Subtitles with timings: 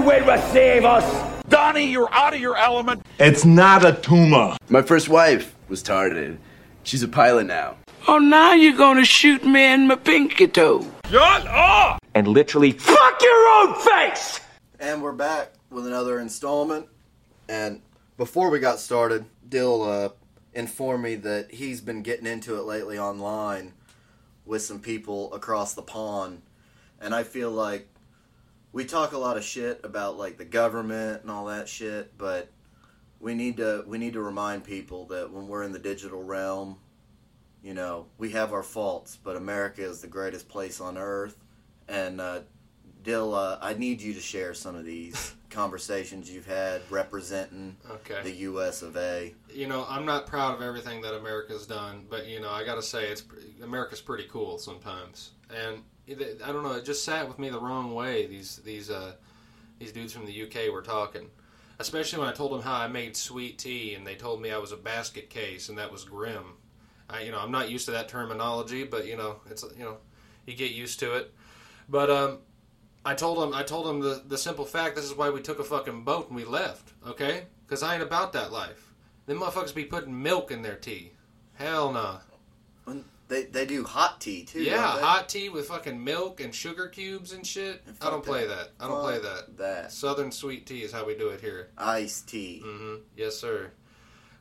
[0.00, 1.42] will receive us.
[1.48, 3.04] Donnie, you're out of your element.
[3.18, 4.56] It's not a tumor.
[4.68, 6.38] My first wife was targeted.
[6.82, 7.76] She's a pilot now.
[8.08, 10.86] Oh, now you're gonna shoot me in my pinky toe.
[11.10, 11.98] Shut up!
[12.14, 14.40] And literally fuck your own face!
[14.78, 16.86] And we're back with another installment.
[17.48, 17.82] And
[18.16, 20.08] before we got started, Dill uh,
[20.54, 23.74] informed me that he's been getting into it lately online
[24.46, 26.42] with some people across the pond.
[27.00, 27.88] And I feel like
[28.72, 32.50] we talk a lot of shit about like the government and all that shit, but
[33.18, 36.78] we need to we need to remind people that when we're in the digital realm,
[37.62, 41.36] you know, we have our faults, but America is the greatest place on earth.
[41.88, 42.40] And uh,
[43.02, 48.22] Dill, uh, I need you to share some of these conversations you've had representing Okay.
[48.22, 48.82] the U.S.
[48.82, 49.34] of A.
[49.52, 52.76] You know, I'm not proud of everything that America's done, but you know, I got
[52.76, 53.24] to say, it's
[53.62, 55.32] America's pretty cool sometimes.
[55.54, 58.26] And I don't know, it just sat with me the wrong way.
[58.26, 59.12] These these uh,
[59.78, 61.28] these dudes from the UK were talking,
[61.78, 64.58] especially when I told them how I made sweet tea, and they told me I
[64.58, 66.54] was a basket case, and that was grim.
[67.08, 69.98] I, you know, I'm not used to that terminology, but you know, it's you know,
[70.46, 71.32] you get used to it.
[71.88, 72.38] But um,
[73.04, 74.96] I told them I told him the the simple fact.
[74.96, 76.92] This is why we took a fucking boat and we left.
[77.06, 78.92] Okay, because I ain't about that life.
[79.26, 81.12] Them motherfuckers be putting milk in their tea.
[81.54, 82.18] Hell no.
[83.30, 84.60] They, they do hot tea too.
[84.60, 87.80] Yeah, hot tea with fucking milk and sugar cubes and shit.
[87.86, 88.70] And I don't play that.
[88.80, 89.56] I don't play that.
[89.56, 91.70] That Southern sweet tea is how we do it here.
[91.78, 92.60] iced tea.
[92.64, 93.70] hmm Yes, sir.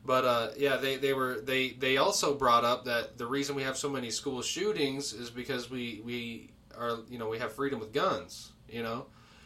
[0.03, 3.63] But uh, yeah, they, they were they they also brought up that the reason we
[3.63, 7.79] have so many school shootings is because we we are you know we have freedom
[7.79, 8.51] with guns.
[8.67, 9.05] You know,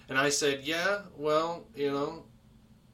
[0.10, 2.26] and I said, yeah, well, you know.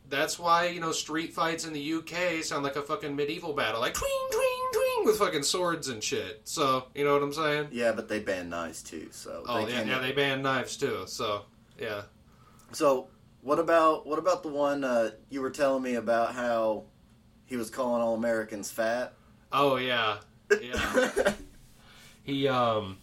[0.10, 3.80] That's why you know street fights in the UK sound like a fucking medieval battle,
[3.80, 6.42] like twing twing twing with fucking swords and shit.
[6.46, 7.68] So you know what I'm saying?
[7.72, 9.08] Yeah, but they ban knives too.
[9.12, 11.04] So Oh they yeah, yeah, they ban knives too.
[11.06, 11.44] So
[11.80, 12.02] yeah,
[12.72, 13.08] So
[13.42, 16.84] what about what about the one uh, you were telling me about how
[17.46, 19.14] he was calling all Americans fat?
[19.52, 20.18] oh yeah,
[20.62, 21.34] yeah.
[22.24, 22.98] he um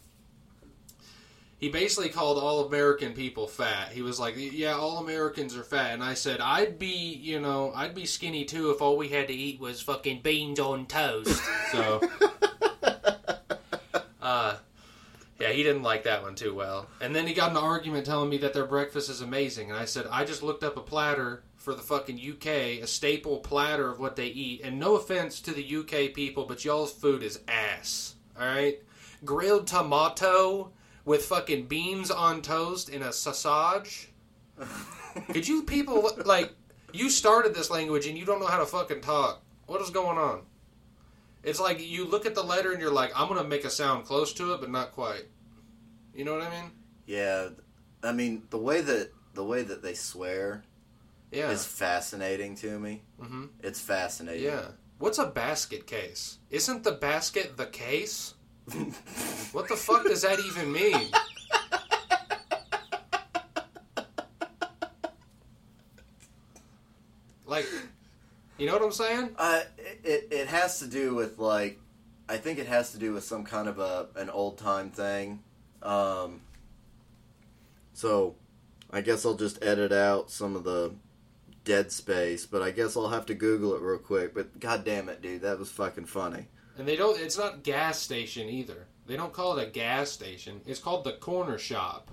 [1.58, 3.92] he basically called all American people fat.
[3.92, 7.72] He was like, "Yeah, all Americans are fat," and I said, "I'd be, you know,
[7.74, 11.42] I'd be skinny too if all we had to eat was fucking beans on toast."
[11.72, 12.00] So,
[14.22, 14.56] uh.
[15.38, 16.86] Yeah, he didn't like that one too well.
[17.00, 19.70] And then he got in an argument telling me that their breakfast is amazing.
[19.70, 22.46] And I said, I just looked up a platter for the fucking UK,
[22.82, 24.62] a staple platter of what they eat.
[24.64, 28.14] And no offense to the UK people, but y'all's food is ass.
[28.40, 28.82] Alright?
[29.24, 30.72] Grilled tomato
[31.06, 34.10] with fucking beans on toast in a sausage.
[35.32, 36.52] Could you people, like,
[36.92, 39.42] you started this language and you don't know how to fucking talk.
[39.66, 40.42] What is going on?
[41.42, 44.04] It's like you look at the letter and you're like, I'm gonna make a sound
[44.04, 45.24] close to it, but not quite.
[46.14, 46.70] You know what I mean?
[47.06, 47.50] Yeah,
[48.02, 50.64] I mean the way that the way that they swear
[51.30, 51.50] Yeah.
[51.50, 53.02] is fascinating to me.
[53.20, 54.44] hmm It's fascinating.
[54.44, 54.68] Yeah.
[54.98, 56.38] What's a basket case?
[56.50, 58.34] Isn't the basket the case?
[59.52, 61.08] What the fuck does that even mean?
[67.46, 67.66] Like,
[68.58, 69.30] you know what I'm saying?
[69.38, 69.62] Uh,
[70.02, 71.78] it it has to do with like,
[72.28, 75.42] I think it has to do with some kind of a an old time thing.
[75.82, 76.40] Um,
[77.92, 78.34] so,
[78.90, 80.92] I guess I'll just edit out some of the
[81.64, 84.34] dead space, but I guess I'll have to Google it real quick.
[84.34, 86.48] But god damn it, dude, that was fucking funny.
[86.78, 87.18] And they don't.
[87.20, 88.86] It's not gas station either.
[89.06, 90.60] They don't call it a gas station.
[90.66, 92.10] It's called the corner shop.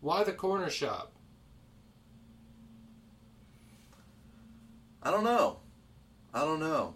[0.00, 1.12] Why the corner shop?
[5.02, 5.58] I don't know.
[6.32, 6.94] I don't know.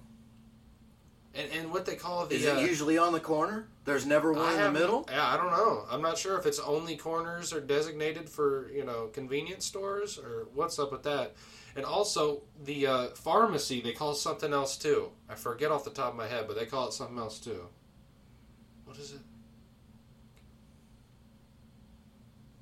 [1.34, 3.68] And and what they call the Is uh, it usually on the corner?
[3.84, 5.08] There's never one I in the middle.
[5.10, 5.84] Yeah, I don't know.
[5.90, 10.48] I'm not sure if it's only corners are designated for you know convenience stores or
[10.54, 11.34] what's up with that.
[11.76, 15.10] And also the uh, pharmacy they call it something else too.
[15.28, 17.66] I forget off the top of my head, but they call it something else too.
[18.84, 19.20] What is it?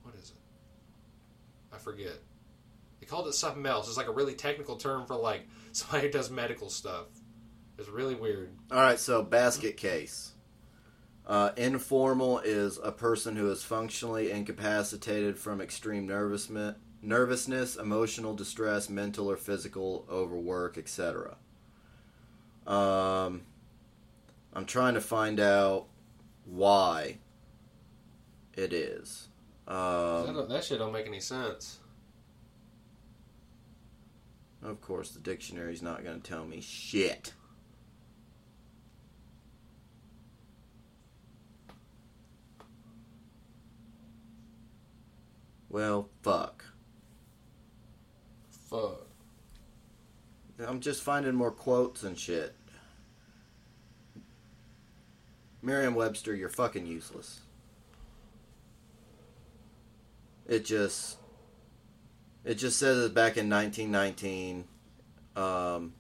[0.03, 0.37] What is it?
[1.75, 2.19] I forget.
[3.01, 3.89] They called it something else.
[3.89, 7.07] It's like a really technical term for like somebody who does medical stuff.
[7.79, 8.51] It's really weird.
[8.73, 10.33] All right, so basket case.
[11.25, 18.89] Uh, informal is a person who is functionally incapacitated from extreme nervousness, nervousness, emotional distress,
[18.89, 21.37] mental or physical overwork, etc.
[22.67, 23.43] Um,
[24.53, 25.87] I'm trying to find out
[26.45, 27.19] why
[28.57, 29.29] it is.
[29.67, 31.79] that, Um, don't- that shit don't make any sense.
[34.63, 37.33] of course, the dictionary's not going to tell me shit.
[45.69, 46.65] Well, fuck.
[50.67, 52.55] I'm just finding more quotes and shit.
[55.63, 57.41] Merriam-Webster, you're fucking useless.
[60.47, 61.19] It just,
[62.45, 64.65] it just says it back in 1919.
[65.37, 65.93] Um,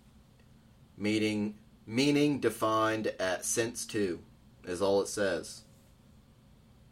[0.97, 1.55] meeting
[1.89, 4.21] meaning defined at sense two
[4.65, 5.63] is all it says.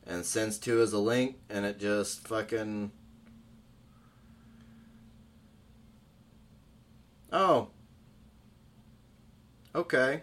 [0.07, 2.93] And sense two is a link, and it just fucking.
[7.39, 7.69] Oh.
[9.75, 10.23] Okay.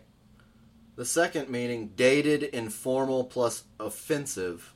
[0.95, 4.73] The second meaning, dated, informal, plus offensive.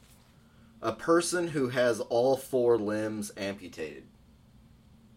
[0.80, 4.04] A person who has all four limbs amputated.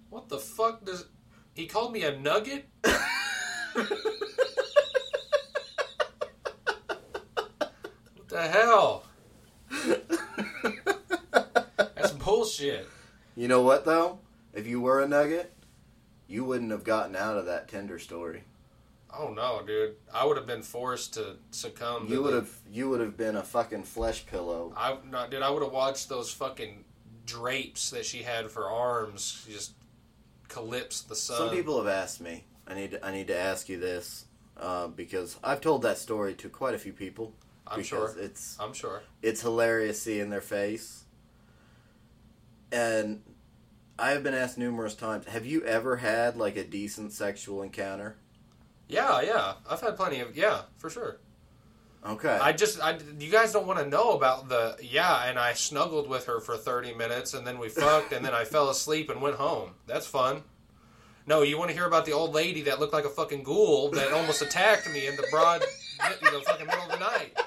[0.09, 1.09] What the fuck does
[1.53, 2.67] he called me a nugget?
[2.81, 2.99] what
[8.29, 9.05] the hell?
[11.77, 12.89] That's bullshit.
[13.37, 14.21] You know what though?
[14.55, 15.53] If you were a nugget,
[16.31, 18.45] you wouldn't have gotten out of that Tinder story.
[19.13, 19.97] Oh no, dude!
[20.15, 22.07] I would have been forced to succumb.
[22.09, 24.73] You would the- have you would have been a fucking flesh pillow.
[24.77, 25.43] I not, dude.
[25.43, 26.85] I would have watched those fucking
[27.27, 29.73] drapes that she had for arms just
[30.49, 31.37] collapse the sun.
[31.39, 32.45] Some people have asked me.
[32.67, 36.35] I need to, I need to ask you this uh, because I've told that story
[36.35, 37.35] to quite a few people.
[37.67, 38.15] I'm sure.
[38.19, 39.03] it's I'm sure.
[39.23, 41.05] it's hilarious seeing their face.
[42.73, 43.23] And
[44.01, 48.17] I have been asked numerous times, have you ever had like a decent sexual encounter?
[48.89, 49.55] Yeah, yeah.
[49.69, 51.19] I've had plenty of yeah, for sure.
[52.05, 52.39] Okay.
[52.41, 56.09] I just, I, you guys don't want to know about the yeah, and I snuggled
[56.09, 59.21] with her for thirty minutes, and then we fucked, and then I fell asleep and
[59.21, 59.73] went home.
[59.87, 60.43] That's fun.
[61.27, 63.91] No, you want to hear about the old lady that looked like a fucking ghoul
[63.91, 65.63] that almost attacked me in the broad,
[66.23, 67.39] you know, fucking middle of the night.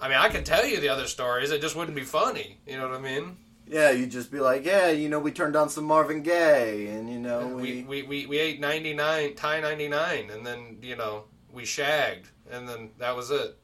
[0.00, 1.50] I mean, I can tell you the other stories.
[1.50, 2.58] It just wouldn't be funny.
[2.66, 3.36] You know what I mean?
[3.70, 7.08] Yeah, you'd just be like, yeah, you know, we turned on some Marvin Gaye, and
[7.10, 10.78] you know, We we, we, we, we ate ninety nine, Thai ninety nine, and then
[10.82, 13.58] you know we shagged, and then that was it.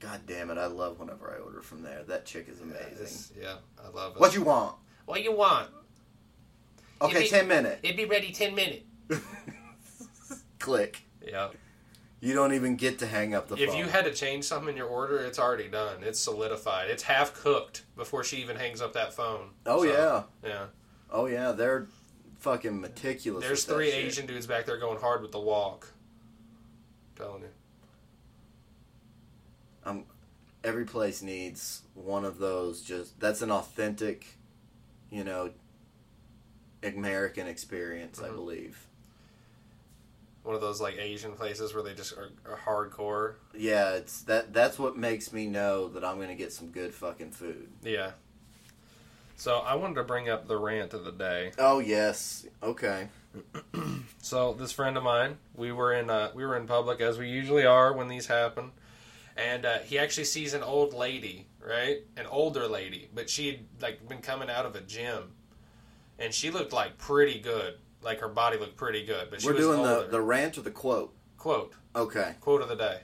[0.00, 2.02] God damn it, I love whenever I order from there.
[2.04, 2.92] That chick is amazing.
[2.92, 4.20] It's- yeah, I love it.
[4.20, 4.76] What you want?
[5.04, 5.68] What you want?
[7.02, 7.80] Okay, be- ten minutes.
[7.82, 8.84] It'd be ready ten minutes.
[10.58, 11.02] Click.
[11.26, 11.48] Yeah.
[12.20, 13.78] You don't even get to hang up the If phone.
[13.78, 16.02] If you had to change something in your order, it's already done.
[16.02, 16.90] It's solidified.
[16.90, 19.50] It's half cooked before she even hangs up that phone.
[19.64, 20.66] oh So, yeah, Yeah.
[21.10, 21.86] oh yeah, they're
[22.40, 23.42] fucking meticulous.
[23.44, 24.04] There's three shit.
[24.04, 25.88] Asian dudes back there going hard with the wok.
[27.18, 27.48] I'm telling you.
[29.84, 30.04] Um,
[30.62, 32.82] every place needs one of those.
[32.82, 34.26] Just that's an authentic,
[35.10, 35.50] you know,
[36.82, 38.20] American experience.
[38.20, 38.34] I Mhm.
[38.36, 38.86] believe.
[40.42, 43.34] One of those like Asian places where they just are, are hardcore.
[43.54, 44.52] Yeah, it's that.
[44.52, 47.68] That's what makes me know that I'm gonna get some good fucking food.
[47.82, 48.12] Yeah.
[49.36, 51.52] So I wanted to bring up the rant of the day.
[51.58, 52.46] Oh yes.
[52.62, 53.08] Okay.
[54.22, 57.28] So this friend of mine, we were in uh, we were in public as we
[57.28, 58.70] usually are when these happen,
[59.36, 63.60] and uh, he actually sees an old lady, right, an older lady, but she had
[63.80, 65.32] like been coming out of a gym,
[66.18, 69.54] and she looked like pretty good, like her body looked pretty good, but she We're
[69.54, 70.02] was doing older.
[70.04, 71.14] the the rant or the quote.
[71.36, 72.34] quote Okay.
[72.40, 73.00] quote of the day.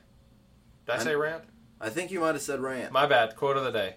[0.87, 1.45] Did I I'm- say rant?
[1.81, 2.91] I think you might have said rant.
[2.93, 3.37] My bad.
[3.37, 3.97] Quote of the day.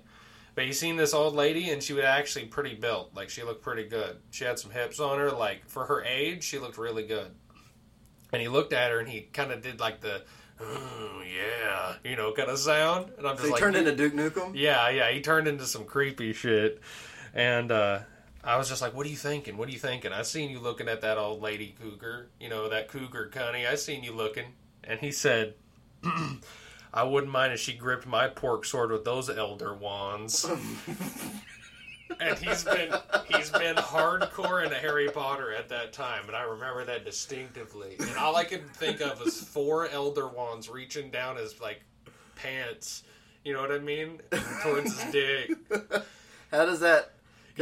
[0.56, 3.12] But you seen this old lady, and she was actually pretty built.
[3.16, 4.18] Like she looked pretty good.
[4.32, 5.32] She had some hips on her.
[5.32, 7.32] Like for her age, she looked really good.
[8.34, 10.22] And he looked at her, and he kind of did like the,
[10.60, 13.12] oh yeah, you know, kind of sound.
[13.18, 14.52] And I'm just so he like, turned into Duke Nukem.
[14.56, 15.10] yeah, yeah.
[15.12, 16.82] He turned into some creepy shit.
[17.34, 18.00] And uh,
[18.50, 19.58] I was just like, what are you thinking?
[19.58, 20.12] What are you thinking?
[20.12, 22.30] I seen you looking at that old lady cougar.
[22.40, 23.70] You know, that cougar cunny.
[23.70, 24.46] I seen you looking.
[24.84, 25.54] And he said,
[26.94, 30.46] I wouldn't mind if she gripped my pork sword with those elder wands.
[32.20, 32.92] and he's been
[33.28, 37.98] he's been hardcore into Harry Potter at that time, and I remember that distinctively.
[38.00, 41.84] And all I could think of was four elder wands reaching down his like
[42.34, 43.04] pants.
[43.44, 44.22] You know what I mean?
[44.64, 45.52] Towards his dick.
[46.52, 47.12] How does that?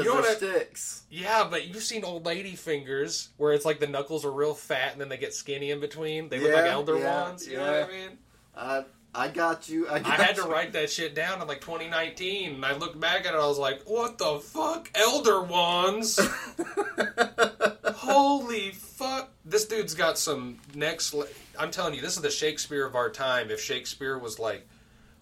[0.04, 1.04] You know what I- sticks.
[1.10, 4.92] Yeah, but you've seen old lady fingers where it's like the knuckles are real fat
[4.92, 6.30] and then they get skinny in between.
[6.30, 7.48] They look like elder yeah, wands.
[7.48, 8.18] You know what I mean?
[8.56, 8.84] I
[9.16, 9.88] I got you.
[9.88, 10.52] I, I got had to you.
[10.52, 13.38] write that shit down in like 2019, and I looked back at it.
[13.38, 16.20] I was like, "What the fuck, Elder Wands?
[17.96, 19.32] Holy fuck!
[19.46, 21.14] This dude's got some next.
[21.14, 21.26] Le-
[21.58, 23.50] I'm telling you, this is the Shakespeare of our time.
[23.50, 24.68] If Shakespeare was like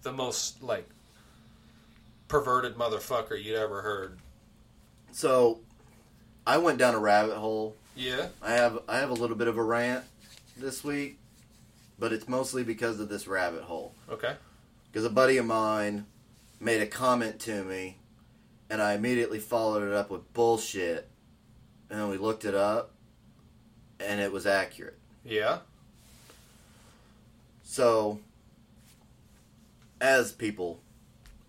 [0.01, 0.89] the most like
[2.27, 4.17] perverted motherfucker you'd ever heard,
[5.15, 5.62] So,
[6.45, 7.77] I went down a rabbit hole.
[7.95, 10.03] yeah, I have I have a little bit of a rant
[10.57, 11.19] this week,
[11.98, 13.95] but it's mostly because of this rabbit hole.
[14.10, 14.36] okay,
[14.91, 16.05] Because a buddy of mine
[16.60, 17.95] made a comment to me,
[18.69, 21.07] and I immediately followed it up with bullshit,
[21.89, 22.91] and we looked it up,
[24.01, 25.00] and it was accurate.
[25.24, 25.60] Yeah.
[27.63, 28.19] So,
[30.01, 30.81] as people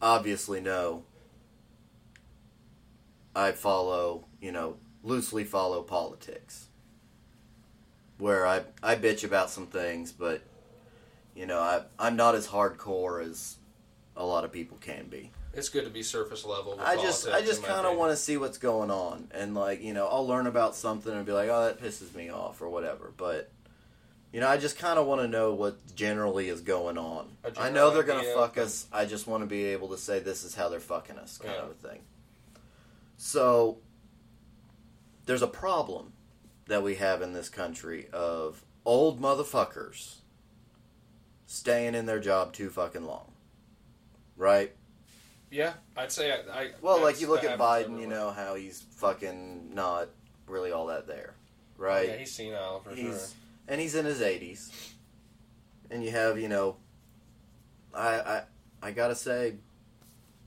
[0.01, 1.03] obviously know,
[3.37, 6.69] I follow, you know, loosely follow politics.
[8.19, 10.43] Where I, I bitch about some things, but,
[11.35, 13.57] you know, I, I'm not as hardcore as
[14.17, 15.33] a lot of people can be.
[15.53, 16.73] It's good to be surface level.
[16.73, 19.83] With I just I just kind of want to see what's going on, and like
[19.83, 22.69] you know, I'll learn about something and be like, oh, that pisses me off or
[22.69, 23.11] whatever.
[23.17, 23.51] But
[24.35, 27.29] you know, I just kind of want to know what generally is going on.
[27.59, 28.87] I know they're gonna fuck us.
[28.93, 31.55] I just want to be able to say this is how they're fucking us, kind
[31.55, 31.63] Yeah.
[31.63, 32.01] of a thing.
[33.17, 33.79] So
[35.27, 36.13] there's a problem
[36.67, 40.17] that we have in this country of old motherfuckers
[41.47, 43.33] staying in their job too fucking long,
[44.37, 44.75] right?
[45.51, 46.63] Yeah, I'd say I.
[46.63, 50.09] I Well, like you look at Biden, you know how he's fucking not
[50.47, 51.35] really all that there,
[51.77, 52.09] right?
[52.09, 53.19] Yeah, he's senile for he's sure.
[53.69, 54.93] and he's in his eighties,
[55.91, 56.77] and you have you know,
[57.95, 58.43] I I
[58.83, 59.55] I gotta say,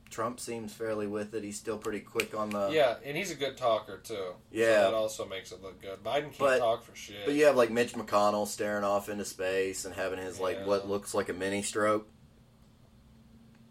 [0.09, 1.43] Trump seems fairly with it.
[1.43, 4.33] He's still pretty quick on the Yeah, and he's a good talker too.
[4.51, 4.65] Yeah.
[4.65, 6.03] so that also makes it look good.
[6.03, 7.25] Biden can't But- talk for shit.
[7.25, 10.65] But you have like Mitch McConnell staring off into space and having his like Yeah.
[10.65, 12.07] what looks like a mini stroke,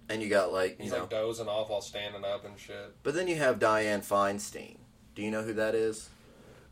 [0.08, 2.94] and you got like you he's know, like dozing off while standing up and shit.
[3.02, 4.76] but then you have Diane Feinstein.
[5.14, 6.08] Do you know who that is?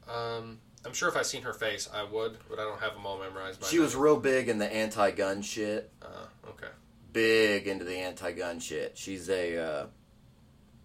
[0.08, 3.04] Um, I'm sure if I seen her face, I would, but I don't have them
[3.04, 3.61] all memorized.
[3.61, 5.90] By She was real big in the anti-gun shit.
[6.00, 6.68] Uh, okay.
[7.16, 8.92] Big into the anti-gun shit.
[8.99, 9.87] She's a uh,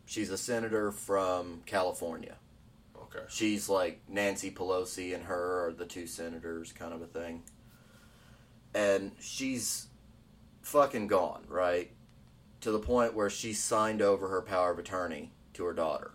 [0.06, 2.38] she's a senator from California.
[2.96, 3.26] Okay.
[3.28, 7.44] She's like Nancy Pelosi and her are the two senators, kind of a thing.
[8.74, 9.88] And she's
[10.62, 11.92] fucking gone, right?
[12.62, 16.12] To the point where she signed over her power of attorney to her daughter.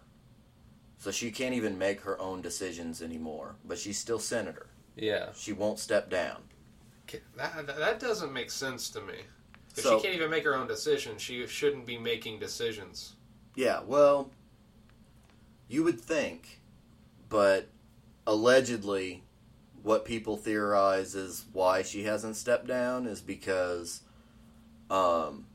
[0.96, 4.68] So she can't even make her own decisions anymore, but she's still senator.
[4.96, 5.32] Yeah.
[5.37, 6.44] She won't step down.
[7.37, 9.16] That, that, that doesn't make sense to me.
[9.76, 13.14] If So- she can't even make her own decisions, she shouldn't be making decisions.
[13.54, 14.30] Yeah, well,
[15.68, 16.61] you would think,
[17.28, 17.68] but
[18.26, 19.23] allegedly,
[19.83, 24.02] what people theorize is why she hasn't stepped down is because
[24.90, 25.47] um,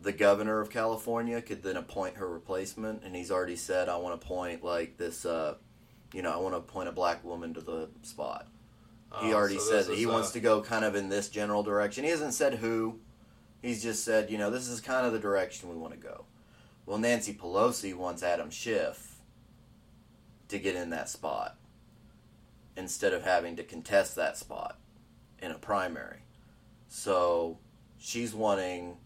[0.00, 4.20] the governor of California could then appoint her replacement, and he's already said, I want
[4.20, 5.54] to appoint, like, this, uh,
[6.12, 8.46] you know, I want to appoint a black woman to the spot.
[9.20, 11.08] He Uh, already so said that he is, wants uh, to go kind of in
[11.08, 12.04] this general direction.
[12.04, 12.98] He hasn't said who.
[13.62, 16.26] He's just said, you know, this is kind of the direction we want to go.
[16.86, 19.20] Well, Nancy Pelosi wants Adam Schiff
[20.48, 21.56] to get in that spot
[22.76, 24.78] instead of having to contest that spot
[25.38, 26.18] in a primary.
[26.88, 27.58] So
[27.98, 28.98] she's wanting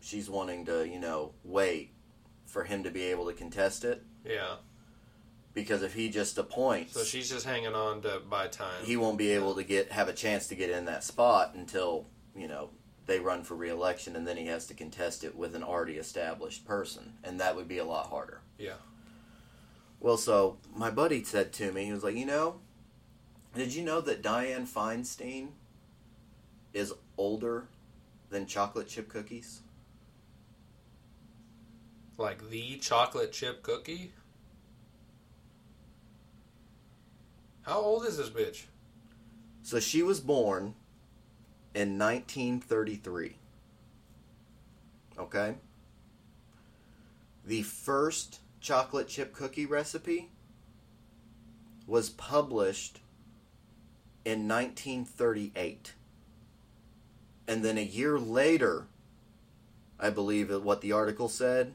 [0.00, 1.90] she's wanting to, you know, wait
[2.46, 4.56] for him to be able to contest it Yeah.
[5.54, 8.84] Because if he just appoints So she's just hanging on to buy time.
[8.84, 12.06] he won't be able to get have a chance to get in that spot until
[12.36, 12.70] you know
[13.06, 16.64] they run for reelection and then he has to contest it with an already established
[16.66, 18.74] person and that would be a lot harder Yeah.
[20.00, 22.60] well so my buddy said to me he was like you know
[23.54, 25.48] did you know that diane feinstein
[26.72, 27.68] is older
[28.30, 29.60] than chocolate chip cookies
[32.18, 34.12] Like the chocolate chip cookie?
[37.64, 38.64] How old is this bitch?
[39.64, 40.74] so she was born
[41.74, 43.36] in 1933
[45.18, 45.54] okay?
[47.46, 50.28] The first chocolate chip cookie recipe
[51.86, 53.00] was published
[54.24, 55.94] in 1938
[57.46, 58.86] and then a year later
[60.00, 61.74] i believe what the article said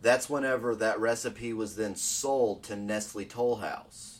[0.00, 4.13] that's whenever that recipe was then sold to nestle toll house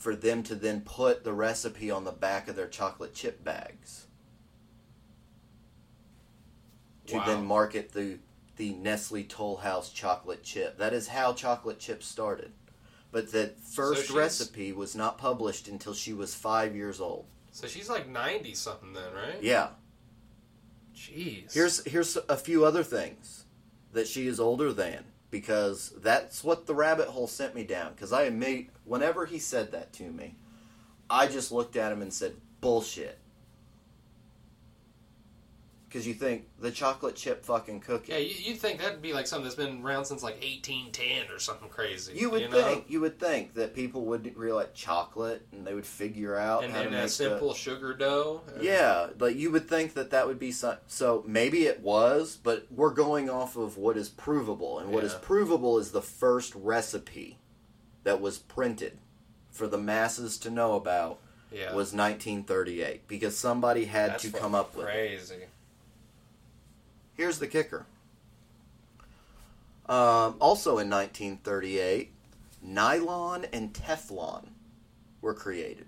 [0.00, 4.06] for them to then put the recipe on the back of their chocolate chip bags
[7.06, 7.26] to Wow.
[7.26, 8.18] then market the
[8.56, 10.76] the Nestle Toll House chocolate chip.
[10.76, 12.52] That is how chocolate chips started.
[13.10, 17.24] But the first she's- recipe was not published until she was five years old.
[17.52, 19.42] So she's like 90 something then, right?
[19.42, 19.70] Yeah.
[20.94, 21.52] Jeez.
[21.54, 23.44] Here's here's a few other things
[23.92, 27.92] that she is older than because that's what the rabbit hole sent me down.
[27.92, 30.36] Because I admit, whenever he said that to me,
[31.08, 33.18] I just looked at him and said, "Bullshit."
[35.90, 38.12] Because you think the chocolate chip fucking cookie.
[38.12, 41.40] Yeah, you, you'd think that'd be like something that's been around since like 1810 or
[41.40, 42.12] something crazy.
[42.14, 42.62] You would know?
[42.62, 46.72] think you would think that people would realize chocolate and they would figure out And
[46.72, 48.42] how to make a simple sugar dough.
[48.46, 51.24] The, yeah, like you would think that that would be some, so.
[51.26, 55.18] Maybe it was, but we're going off of what is provable, and what is Yeah.
[55.22, 57.38] provable is the first recipe
[58.04, 58.98] that was printed
[59.50, 61.18] for the masses to know about
[61.50, 61.74] Yeah.
[61.74, 65.49] was 1938 because somebody had That's to come up with it.
[67.14, 67.86] Here's the kicker.
[69.86, 72.12] Um, also in 1938,
[72.62, 74.50] nylon and Teflon
[75.20, 75.86] were created.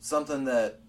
[0.00, 0.80] Something that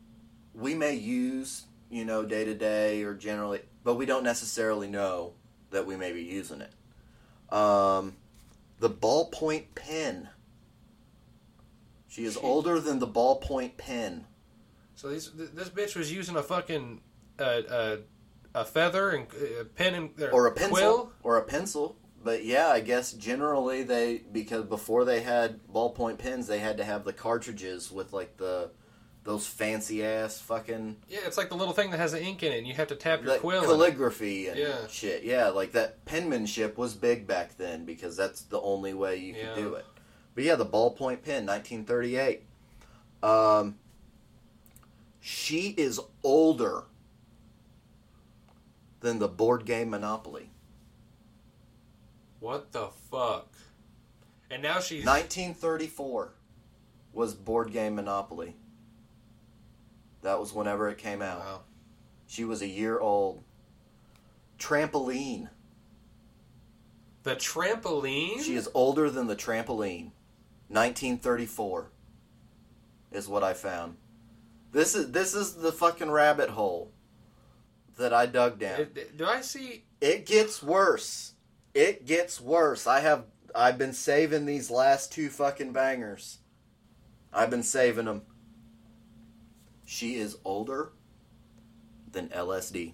[0.54, 5.34] we may use, you know, day to day or generally, but we don't necessarily know
[5.70, 7.54] that we may be using it.
[7.54, 8.16] Um,
[8.80, 10.30] the ballpoint pen.
[12.08, 14.26] She is older than the ballpoint pen.
[14.96, 17.02] So these, this bitch was using a fucking
[17.42, 17.98] uh, uh,
[18.54, 19.28] a feather and
[19.60, 21.12] a pen and or a pencil quill.
[21.24, 21.96] or a pencil.
[22.24, 26.84] But yeah, I guess generally they because before they had ballpoint pens, they had to
[26.84, 28.70] have the cartridges with like the
[29.24, 32.52] those fancy ass fucking Yeah, it's like the little thing that has the ink in
[32.52, 33.62] it, and you have to tap your quill.
[33.64, 34.88] calligraphy and Yeah.
[34.88, 35.24] shit.
[35.24, 39.44] Yeah, like that penmanship was big back then because that's the only way you could
[39.44, 39.56] Yeah.
[39.56, 39.86] do it.
[40.36, 42.44] But yeah, the ballpoint pen, 1938.
[43.22, 43.78] Um,
[45.20, 46.84] she is older
[49.02, 50.50] than the board game Monopoly.
[52.40, 53.54] What the fuck?
[54.50, 56.34] And now she's 1934
[57.14, 58.56] was board game Monopoly.
[60.24, 61.40] That was whenever it came out.
[61.40, 61.62] Wow.
[62.28, 63.44] She was a year old.
[64.60, 65.50] Trampoline.
[67.24, 68.42] the trampoline.
[68.42, 70.12] She is older than the trampoline.
[70.70, 71.90] 1934
[73.12, 73.98] is what I found.
[74.72, 76.92] This is this is the fucking rabbit hole
[77.98, 78.88] that I dug down.
[79.16, 79.86] Do I see?
[80.00, 81.34] It gets worse.
[81.74, 82.88] It gets worse.
[82.88, 86.40] I have I've been saving these last two fucking bangers.
[87.34, 88.24] I've been saving them.
[89.86, 90.92] She is older
[92.12, 92.94] than LSD.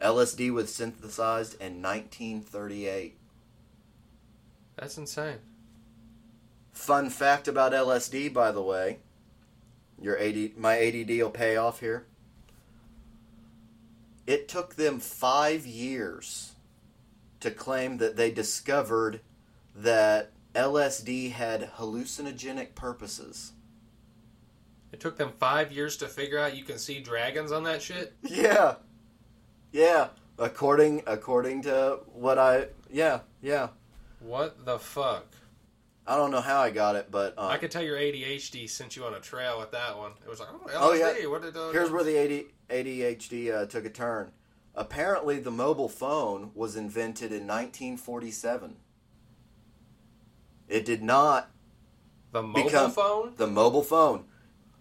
[0.00, 3.18] LSD was synthesized in 1938.
[4.76, 5.38] That's insane.
[6.72, 8.98] Fun fact about LSD, by the way.
[10.00, 12.06] Your AD, my ADD will pay off here.
[14.28, 16.52] It took them five years
[17.40, 19.20] to claim that they discovered
[19.74, 23.52] that LSD had hallucinogenic purposes.
[24.92, 28.12] It took them five years to figure out you can see dragons on that shit.
[28.22, 28.74] Yeah,
[29.72, 30.08] yeah.
[30.38, 33.68] According according to what I yeah yeah.
[34.20, 35.24] What the fuck?
[36.08, 38.96] I don't know how I got it, but uh, I could tell your ADHD sent
[38.96, 40.12] you on a trail with that one.
[40.24, 40.72] It was like, oh, LSD.
[40.80, 41.26] Oh, yeah.
[41.26, 41.54] What did?
[41.54, 44.32] Uh, Here's where the AD, ADHD uh, took a turn.
[44.74, 48.76] Apparently, the mobile phone was invented in 1947.
[50.66, 51.50] It did not.
[52.32, 53.34] the mobile become- phone.
[53.36, 54.24] The mobile phone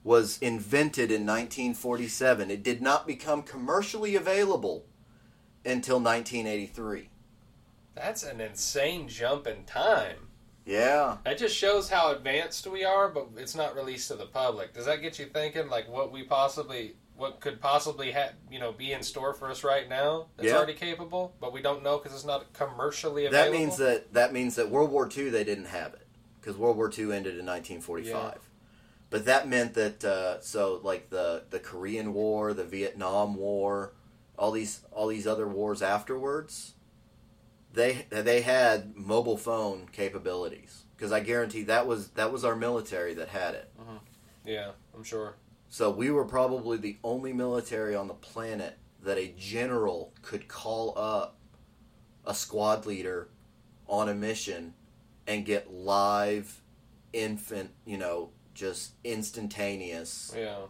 [0.06, 2.50] was invented in 1947.
[2.50, 4.86] It did not become commercially available
[5.66, 7.10] until 1983.
[7.96, 10.27] That's an insane jump in time.
[10.68, 11.18] Yeah.
[11.24, 14.74] That just shows how advanced we are, but it's not released to the public.
[14.74, 18.74] Does that get you thinking, like what we possibly, what could possibly ha- you know,
[18.74, 20.28] be in store for us right now?
[20.36, 20.58] That's Yeah.
[20.58, 23.52] already capable, but we don't know because it's not commercially available.
[23.52, 26.06] That means that that means that World War II they didn't have it
[26.42, 28.50] because World War II ended in 1945.
[29.10, 33.94] But that meant that uh, so like the the Korean War, the Vietnam War,
[34.38, 36.74] all these all these other wars afterwards,
[37.78, 43.14] they they had mobile phone capabilities because I guarantee that was that was our military
[43.14, 43.72] that had it.
[43.80, 43.98] Mm-hmm.
[44.46, 45.36] yeah, I'm sure.
[45.70, 50.98] So we were probably the only military on the planet that a general could call
[50.98, 51.38] up
[52.26, 53.30] a squad leader
[53.88, 54.74] on a mission
[55.28, 56.62] and get live
[57.14, 60.62] infant, you know, just instantaneous Yeah,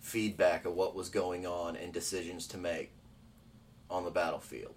[0.00, 2.92] feedback of what was going on and decisions to make
[3.88, 4.74] on the battlefield.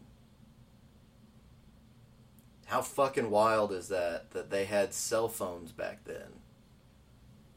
[2.66, 6.40] How fucking wild is that that they had cell phones back then?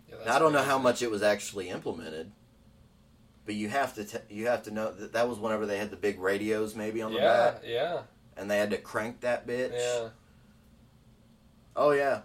[0.09, 2.31] yeah Now, I don't know how much it was actually implemented,
[3.47, 5.91] but you have to t- you have to know that that was whenever they had
[5.91, 8.03] the big radios maybe on the Yeah, back, yeah,
[8.37, 9.73] and they had to crank that bitch.
[9.73, 10.09] yeah.
[11.75, 12.23] Oh yeah,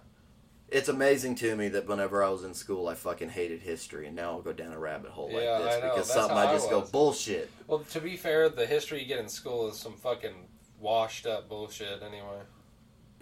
[0.68, 4.16] it's amazing to me that whenever I was in school, I fucking hated history, and
[4.16, 6.50] now I'll go down a rabbit hole like Yeah, this I because That's something I
[6.50, 7.50] I just go bullshit.
[7.66, 10.48] Well, to be fair, the history you get in school is some fucking
[10.80, 12.02] washed up bullshit.
[12.02, 12.40] Anyway.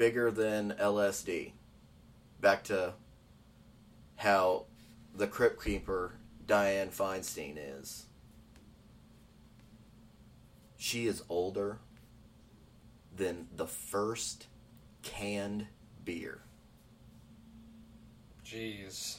[0.02, 1.52] Bigger than LSD.
[2.40, 2.94] Back to
[4.16, 4.64] how
[5.14, 8.06] the Crypt Keeper Diane Feinstein is.
[10.76, 11.78] She is older
[13.14, 14.48] than the first
[15.04, 15.68] canned
[16.04, 16.40] beer.
[18.44, 19.18] Jeez.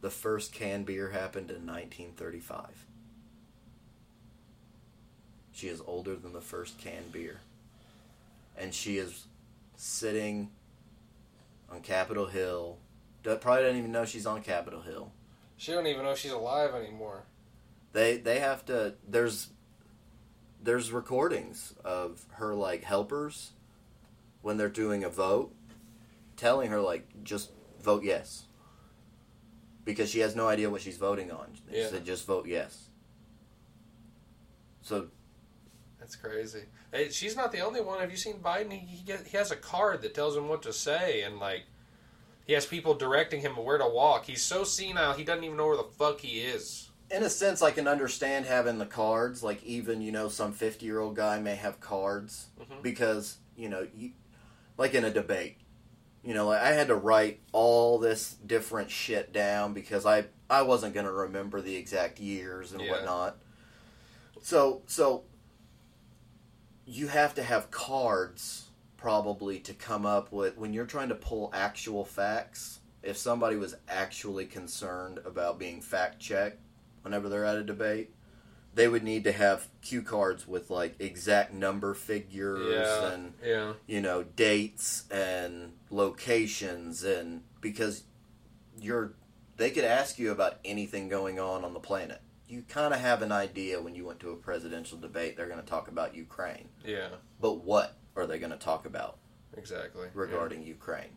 [0.00, 2.86] The first canned beer happened in 1935.
[5.52, 7.40] She is older than the first canned beer.
[8.56, 9.26] And she is
[9.76, 10.50] sitting
[11.70, 12.78] on Capitol Hill.
[13.22, 15.12] Probably doesn't even know she's on Capitol Hill.
[15.56, 17.24] She don't even know she's alive anymore.
[17.92, 18.94] They they have to.
[19.08, 19.50] There's
[20.62, 23.52] there's recordings of her like helpers
[24.42, 25.54] when they're doing a vote,
[26.36, 27.50] telling her like just
[27.82, 28.44] vote yes.
[29.84, 31.52] Because she has no idea what she's voting on.
[31.70, 31.88] They Yeah.
[31.90, 32.88] said just vote yes.
[34.82, 35.08] So
[36.04, 36.64] That's crazy.
[36.92, 37.98] Hey, she's not the only one.
[37.98, 38.70] Have you seen Biden?
[38.70, 41.62] He he, get, he has a card that tells him what to say, and like
[42.46, 44.26] he has people directing him where to walk.
[44.26, 46.90] He's so senile, he doesn't even know where the fuck he is.
[47.10, 49.42] in a sense, I can understand having the cards.
[49.42, 52.82] Like even you know, some fifty-year-old guy may have cards Mhm.
[52.82, 54.10] because you know, you,
[54.76, 55.56] like in a debate,
[56.22, 60.60] you know, like I had to write all this different shit down because I I
[60.60, 62.90] wasn't gonna remember the exact years and Yeah.
[62.90, 63.38] whatnot.
[64.42, 65.22] So so
[66.86, 71.50] you have to have cards probably to come up with when you're trying to pull
[71.52, 72.80] actual facts.
[73.02, 76.60] If somebody was actually concerned about being fact checked
[77.02, 78.14] whenever they're at a debate,
[78.74, 83.72] they would need to have cue cards with like exact number figures Yeah, and yeah,
[83.86, 88.04] you know dates and locations and because
[88.80, 89.12] you're
[89.56, 92.20] they could ask you about anything going on on the planet.
[92.48, 95.60] You kind of have an idea when you went to a presidential debate they're going
[95.60, 96.68] to talk about Ukraine.
[96.84, 97.08] yeah.
[97.40, 99.16] But what are they going to talk about
[99.56, 100.08] Exactly.
[100.14, 101.16] regarding Ukraine?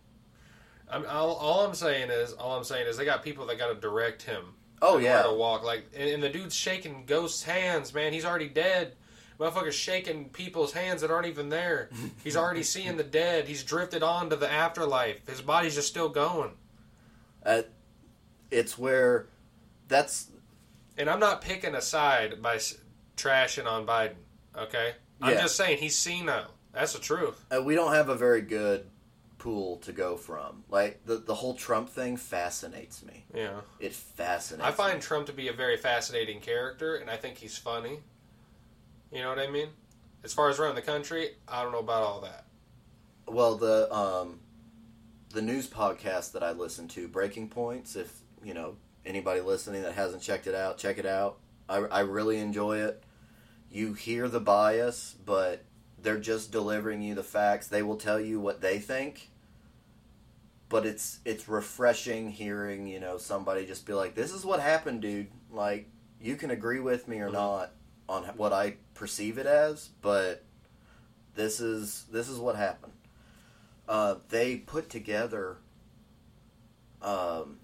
[0.89, 3.67] I'm, all, all I'm saying is, all I'm saying is, they got people that got
[3.73, 4.53] to direct him.
[4.81, 5.23] Oh yeah.
[5.23, 5.63] to walk.
[5.63, 8.13] Like, and, and the dude's shaking Ghost's hands, man.
[8.13, 8.93] He's already dead.
[9.39, 11.89] Motherfucker's shaking people's hands that aren't even there.
[12.23, 13.47] He's already seeing the dead.
[13.47, 15.27] He's drifted on to the afterlife.
[15.27, 16.51] His body's just still going.
[17.45, 17.63] Uh,
[18.49, 19.27] it's where
[19.87, 20.31] that's
[20.97, 22.75] And I'm not picking a side by s-
[23.15, 24.15] trashing on Biden.
[24.55, 25.41] Okay, I'm Yeah.
[25.41, 26.53] just saying he's senile.
[26.73, 27.43] That's the truth.
[27.55, 28.89] uh, we don't have a very good
[29.37, 30.63] pool to go from.
[30.69, 33.25] Like the the whole Trump thing fascinates me.
[33.33, 34.67] Yeah, It fascinates.
[34.67, 35.01] I find me.
[35.01, 37.99] Trump to be a very fascinating character, and I think he's funny.
[39.11, 39.69] You know what I mean?
[40.23, 42.45] As far as running the country, I don't know about all that.
[43.27, 44.39] well the um
[45.31, 47.95] the news podcast that I listen to, Breaking Points.
[47.95, 48.11] If
[48.43, 51.37] you know anybody listening that hasn't checked it out, check it out.
[51.69, 53.03] I I really enjoy it.
[53.71, 55.63] You hear the bias, but
[56.01, 57.67] they're just delivering you the facts.
[57.67, 59.29] They will tell you what they think.
[60.69, 65.01] But it's it's refreshing hearing, you know, somebody just be like, "This is what happened,
[65.01, 65.89] dude." Like,
[66.21, 67.33] you can agree with me or Mhm.
[67.33, 67.71] not
[68.09, 70.43] on what I perceive it as, but
[71.35, 72.93] this is this is what happened.
[73.87, 75.57] Uh, they put together
[77.01, 77.59] um,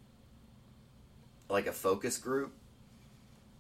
[1.49, 2.53] like a focus group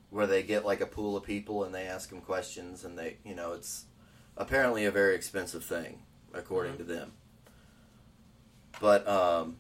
[0.09, 3.17] where they get like a pool of people and they ask them questions and they
[3.23, 3.85] you know it's
[4.37, 7.11] apparently a very expensive thing according to them.
[8.79, 9.57] But um,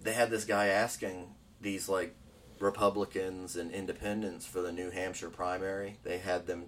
[0.00, 2.14] they had this guy asking these like
[2.60, 5.98] republicans and independents for the new hampshire primary.
[6.02, 6.66] They had them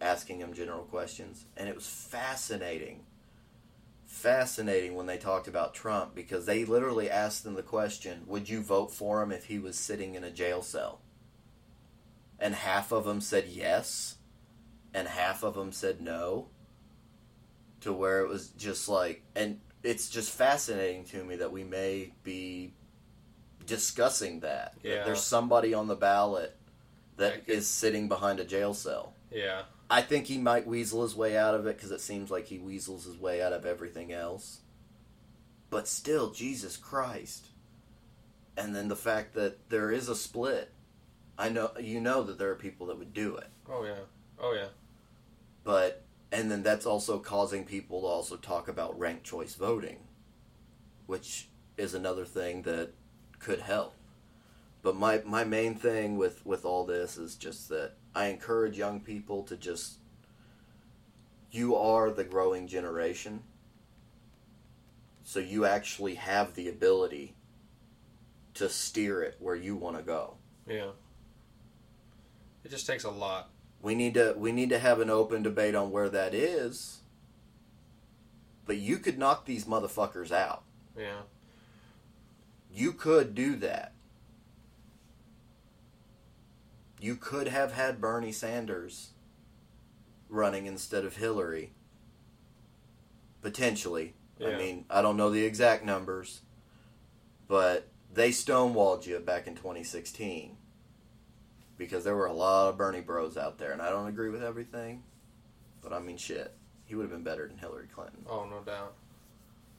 [0.00, 1.44] asking him general questions.
[1.56, 3.05] And it was fascinating
[4.16, 8.62] fascinating when they talked about trump because they literally asked them the question would you
[8.62, 11.00] vote for him if he was sitting in a jail cell?
[12.38, 14.16] And half of them said yes
[14.94, 16.48] and half of them said no
[17.80, 22.12] to where it was just like and it's just fascinating to me that we may
[22.24, 22.72] be
[23.66, 26.56] discussing that That there's somebody on the ballot
[27.16, 29.14] that That could- is sitting behind a jail cell.
[29.30, 32.46] Yeah, I think he might weasel his way out of it because it seems like
[32.46, 34.60] he weasels his way out of everything else.
[35.70, 37.46] But still, Jesus Christ.
[38.56, 40.72] And then the fact that there is a split.
[41.38, 44.04] I know you know that there are people that would do it, Oh yeah.
[44.40, 44.68] Oh yeah.
[45.64, 49.98] but and then that's also causing people to also talk about ranked choice voting,
[51.06, 52.92] which is another thing that
[53.38, 53.94] could help.
[54.82, 59.00] But my my main thing with with all this is just that I encourage young
[59.00, 59.98] people to just
[61.50, 63.42] you are the growing generation.
[65.22, 67.34] So you actually have the ability
[68.54, 70.36] to steer it where you want to go.
[70.66, 70.92] Yeah.
[72.64, 73.50] It just takes a lot.
[73.82, 77.00] We need to we need to have an open debate on where that is.
[78.64, 80.62] But you could knock these motherfuckers out.
[80.96, 81.20] Yeah.
[82.72, 83.92] You could do that.
[87.00, 89.10] You could have had Bernie Sanders
[90.28, 91.72] running instead of Hillary.
[93.42, 94.14] Potentially.
[94.44, 96.42] I mean, I don't know the exact numbers,
[97.48, 100.56] but they stonewalled you back in 2016
[101.78, 104.42] because there were a lot of Bernie bros out there, and I don't agree with
[104.42, 105.02] everything,
[105.82, 106.54] but I mean, shit.
[106.84, 108.24] He would have been better than Hillary Clinton.
[108.28, 108.94] Oh, no doubt.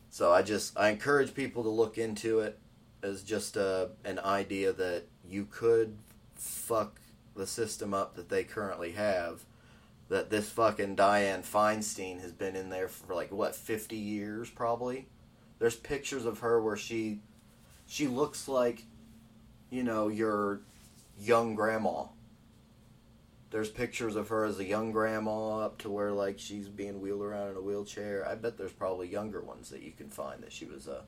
[0.09, 2.59] So I just I encourage people to look into it
[3.03, 5.97] as just a, an idea that you could
[6.35, 6.99] fuck
[7.37, 9.45] the system up that they currently have.
[10.09, 15.07] That this fucking Diane Feinstein has been in there for like what fifty years probably.
[15.59, 17.19] There's pictures of her where she
[17.87, 18.83] she looks like
[19.69, 20.61] you know your
[21.19, 22.05] young grandma.
[23.49, 27.21] There's pictures of her as a young grandma up to where like she's being wheeled
[27.21, 28.25] around in a wheelchair.
[28.27, 31.03] I bet there's probably younger ones that you can find that she was a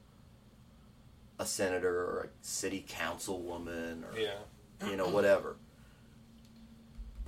[1.38, 4.90] a senator or a city councilwoman or Yeah.
[4.90, 5.56] you know whatever.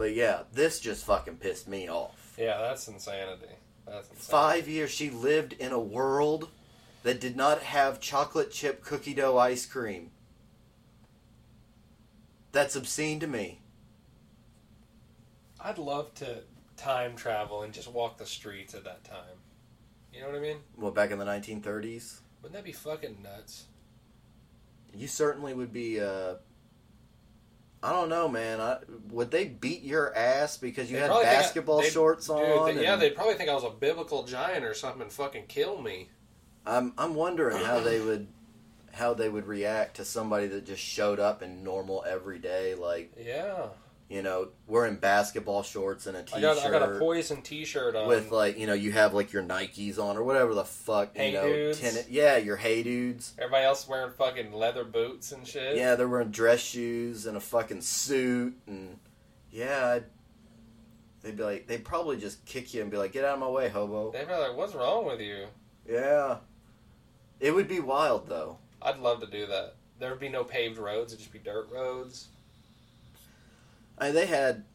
[0.01, 2.33] But yeah, this just fucking pissed me off.
[2.35, 3.53] Yeah, that's insanity.
[3.85, 4.31] That's insanity.
[4.31, 6.49] Five years she lived in a world
[7.03, 10.09] that did not have chocolate chip cookie dough ice cream.
[12.51, 13.59] That's obscene to me.
[15.59, 16.39] I'd love to
[16.77, 19.37] time travel and just walk the streets at that time.
[20.11, 20.57] You know what I mean?
[20.77, 23.65] Well, back in the 1930s, Wouldn't that be fucking nuts?
[24.95, 25.99] you certainly would be.
[25.99, 26.37] Uh,
[27.83, 28.61] I don't know, man.
[28.61, 28.77] I,
[29.09, 32.75] would they beat your ass because you They'd had I- basketball they'd- shorts dude, on?
[32.75, 35.81] they- yeah, they'd probably think I was a biblical giant or something and fucking kill
[35.81, 36.09] me.
[36.65, 38.27] I'm I'm wondering how they would
[38.93, 43.67] how they would react to somebody that just showed up in normal everyday like Yeah.
[44.11, 46.41] You know wearing basketball shorts and a t-shirt.
[46.41, 48.07] got, I got a poison T-shirt on.
[48.09, 51.27] with like you know you have like your Nikes on or whatever the fuck Hey
[51.27, 51.79] you know Dudes.
[51.79, 55.77] tennis yeah your hey dudes Everybody else wearing fucking leather boots and shit.
[55.77, 58.99] yeah they're wearing dress shoes and a fucking suit and
[59.49, 60.03] yeah I'd,
[61.21, 63.47] they'd be like they'd probably just kick you and be like get out of my
[63.49, 65.45] way hobo They'd be like, "What's wrong with you?"
[65.89, 66.37] yeah
[67.39, 69.75] it would be wild though I'd love to do that.
[69.99, 72.29] There would be no paved roads; it'd just be dirt roads.
[74.01, 74.65] I mean, they had.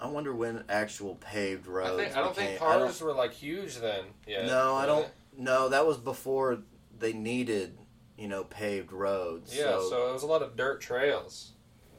[0.00, 2.00] I wonder when actual paved roads.
[2.00, 4.04] I think I don't think I don't- cars were like huge then.
[4.26, 4.46] Yeah.
[4.46, 5.08] no, I don't.
[5.36, 6.62] No, that was before
[6.98, 7.76] they needed,
[8.16, 9.54] you know, paved roads.
[9.54, 11.52] Yeah, so, it was a lot of dirt trails.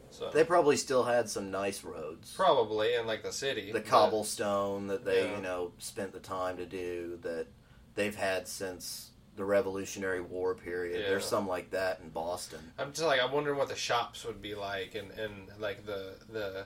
[0.10, 2.34] So they probably still had some nice roads.
[2.36, 3.72] probably in like the city.
[3.72, 5.36] The cobblestone that they, Yeah.
[5.36, 7.48] you know, spent the time to do that
[7.96, 11.02] they've had since the Revolutionary War period.
[11.02, 11.10] Yeah.
[11.10, 12.60] There's some like that in Boston.
[12.78, 16.16] I'm just like I'm wondering what the shops would be like and, and like the
[16.32, 16.66] the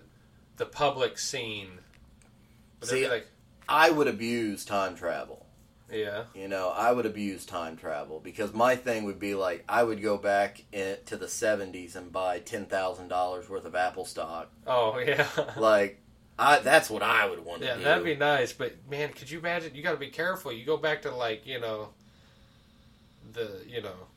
[0.58, 1.70] the public scene.
[2.82, 3.28] Would See, like
[3.68, 5.46] I would abuse time travel.
[5.92, 6.24] yeah.
[6.34, 10.02] You know, I would abuse time travel because my thing would be like I would
[10.02, 14.52] go back in, to the '70s and buy ten thousand dollars worth of Apple stock.
[14.68, 15.28] Oh yeah.
[15.58, 16.02] Like,
[16.38, 18.54] I that's what I would want to Yeah, that'd be nice.
[18.54, 19.76] But man, could you imagine?
[19.76, 20.52] You got to be careful.
[20.52, 21.90] You go back to like you know,
[23.36, 24.08] the you know,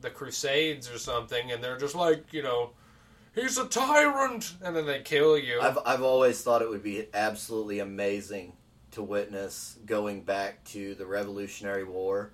[0.00, 2.70] the Crusades or something, and they're just like you know,
[3.34, 5.60] he's a tyrant, and then they kill you.
[5.60, 8.52] I've I've always thought it would be absolutely amazing
[8.92, 12.30] to witness going back to the Revolutionary War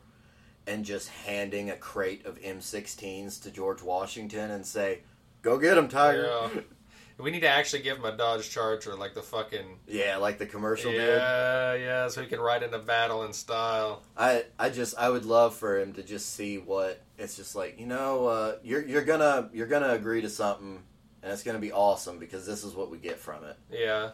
[0.66, 5.00] and just handing a crate of M16s to George Washington and say,
[5.40, 6.60] "Go get him, Tiger." Yeah.
[7.22, 10.46] We need to actually give him a Dodge Charger, like the fucking Yeah, like the
[10.46, 11.00] commercial did.
[11.18, 14.02] yeah, yeah, so he can ride into battle in style.
[14.16, 17.78] I I just I would love for him to just see what it's just like.
[17.78, 20.82] You know, uh, you're you're gonna you're gonna agree to something,
[21.22, 23.56] and it's gonna be awesome because this is what we get from it.
[23.70, 24.10] Yeah,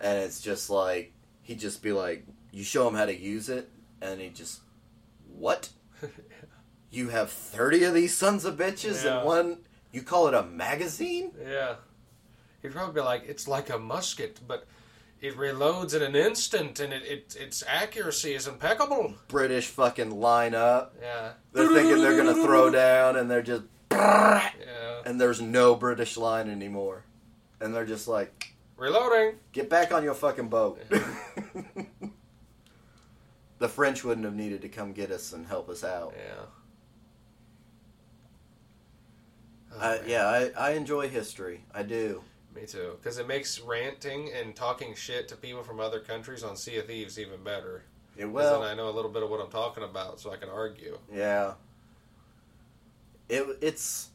[0.00, 3.68] And it's just like he'd just be like, you show him how to use it,
[4.00, 4.60] and he just
[5.36, 5.68] what?
[6.90, 9.20] You have thirty of these sons of bitches Yeah.
[9.20, 9.58] in one.
[9.92, 11.32] You call it a magazine?
[11.46, 11.74] yeah.
[12.68, 14.66] He'd probably be like, "It's like a musket, but
[15.22, 20.54] it reloads in an instant, and it, it its accuracy is impeccable." British fucking line
[20.54, 20.94] up.
[21.00, 24.50] Yeah, They're thinking they're gonna throw down, and they're just yeah.
[25.06, 27.04] and there's no British line anymore,
[27.58, 28.52] and they're just like.
[28.76, 29.36] Reloading.
[29.52, 30.80] Get back on your fucking boat.
[33.58, 36.14] the French wouldn't have needed to come get us and help us out.
[36.16, 36.44] Yeah.
[39.74, 41.64] Oh, I, yeah, I, I enjoy history.
[41.74, 42.22] I do.
[42.58, 42.96] Me too.
[43.00, 46.86] Because it makes ranting and talking shit to people from other countries on Sea of
[46.86, 47.84] Thieves even better.
[48.16, 50.36] It well, then I know a little bit of what I'm talking about, so I
[50.36, 50.98] can argue.
[51.12, 51.54] yeah.
[53.28, 54.08] It, it's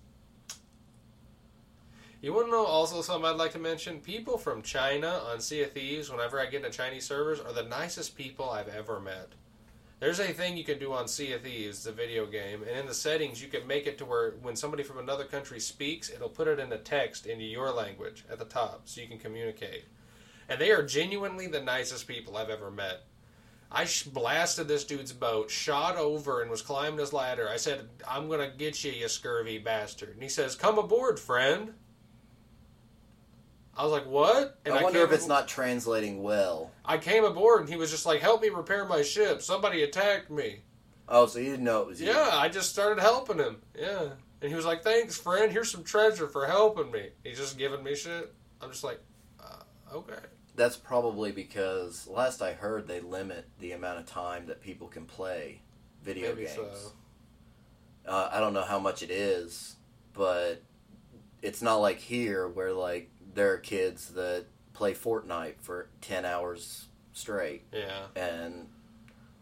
[2.19, 3.99] You want to know also something I'd like to mention?
[3.99, 7.63] People from China on Sea of Thieves, whenever I get into Chinese servers, are the
[7.63, 9.29] nicest people I've ever met.
[10.03, 12.85] There's a thing you can do on Sea of Thieves, the video game, and in
[12.85, 16.27] the settings you can make it to where when somebody from another country speaks, it'll
[16.27, 19.85] put it in a text into your language at the top so you can communicate.
[20.49, 23.03] And they are genuinely the nicest people I've ever met.
[23.71, 27.47] I blasted this dude's boat, shot over, and was climbing his ladder.
[27.47, 30.15] I said, I'm going to get you, you scurvy bastard.
[30.15, 31.75] And he says, Come aboard, friend.
[33.75, 34.59] I was like, What?
[34.65, 36.71] And I wonder came if it's not translating well.
[36.85, 39.41] I came aboard, and he was just like, Help me repair my ship.
[39.41, 40.61] Somebody attacked me.
[41.07, 42.07] Oh, so you didn't know it was you?
[42.07, 43.57] Yeah, I just started helping him.
[43.77, 44.09] Yeah.
[44.41, 45.51] And he was like, thanks, friend.
[45.51, 47.09] Here's some treasure for helping me.
[47.23, 48.33] He's just giving me shit.
[48.61, 48.99] I'm just like,
[49.39, 50.19] uh, okay.
[50.55, 55.05] That's probably because last I heard they limit the amount of time that people can
[55.05, 55.61] play
[56.03, 56.55] video Maybe games.
[56.55, 56.91] so.
[58.05, 59.77] Uh, I don't know how much it is,
[60.13, 60.61] but
[61.41, 66.87] it's not like here where like there are kids that play Fortnite for ten hours
[67.13, 68.05] straight Yeah.
[68.15, 68.67] and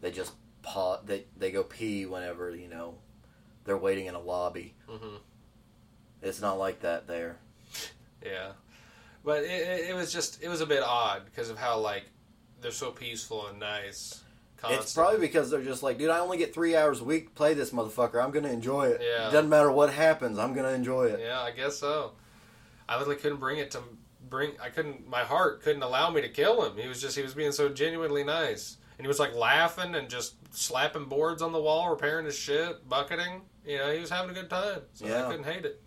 [0.00, 2.96] they just pa- they they go pee whenever you know
[3.64, 4.74] they're waiting in a lobby.
[4.88, 5.16] hmm
[6.20, 7.38] It's not like that there.
[8.24, 8.52] Yeah.
[9.24, 12.02] But it, it, was just, it was a bit odd because of how, like,
[12.60, 14.20] they're so peaceful and nice.
[14.68, 17.30] It's probably because they're just like, dude, I only get three hours a week to
[17.32, 18.22] play this motherfucker.
[18.22, 19.00] I'm gonna enjoy it.
[19.00, 19.28] Yeah.
[19.28, 20.38] It doesn't matter what happens.
[20.38, 21.20] I'm gonna enjoy it.
[21.20, 22.12] Yeah, I guess so.
[22.88, 23.80] I literally couldn't bring it to
[24.28, 24.52] bring.
[24.62, 25.08] I couldn't.
[25.08, 26.76] My heart couldn't allow me to kill him.
[26.76, 27.16] He was just.
[27.16, 31.42] He was being so genuinely nice, and he was like laughing and just slapping boards
[31.42, 33.42] on the wall, repairing his shit, bucketing.
[33.66, 34.80] You know, he was having a good time.
[34.92, 35.24] So Yeah.
[35.26, 35.80] I couldn't hate it.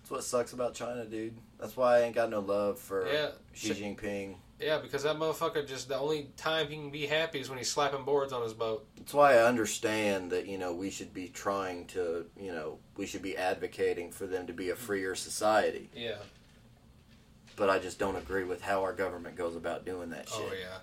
[0.00, 1.36] That's what sucks about China, dude.
[1.58, 3.30] That's why I ain't got no love for Yeah.
[3.54, 4.36] Xi Jinping.
[4.58, 7.70] Yeah, because that motherfucker just the only time he can be happy is when he's
[7.70, 8.86] slapping boards on his boat.
[8.96, 13.06] That's why I understand that you know we should be trying to you know we
[13.06, 15.90] should be advocating for them to be a freer society.
[15.94, 16.16] Yeah.
[17.54, 20.48] But I just don't agree with how our government goes about doing that oh, shit.
[20.50, 20.78] Oh yeah.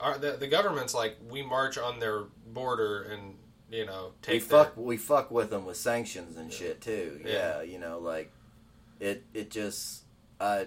[0.00, 3.36] Our, the the government's like we march on their border and
[3.70, 7.20] you know we take their- fuck we fuck with them with sanctions and shit too.
[7.24, 7.32] Yeah.
[7.32, 7.62] Yeah.
[7.62, 8.30] you know, like
[9.00, 10.02] it it just
[10.38, 10.66] I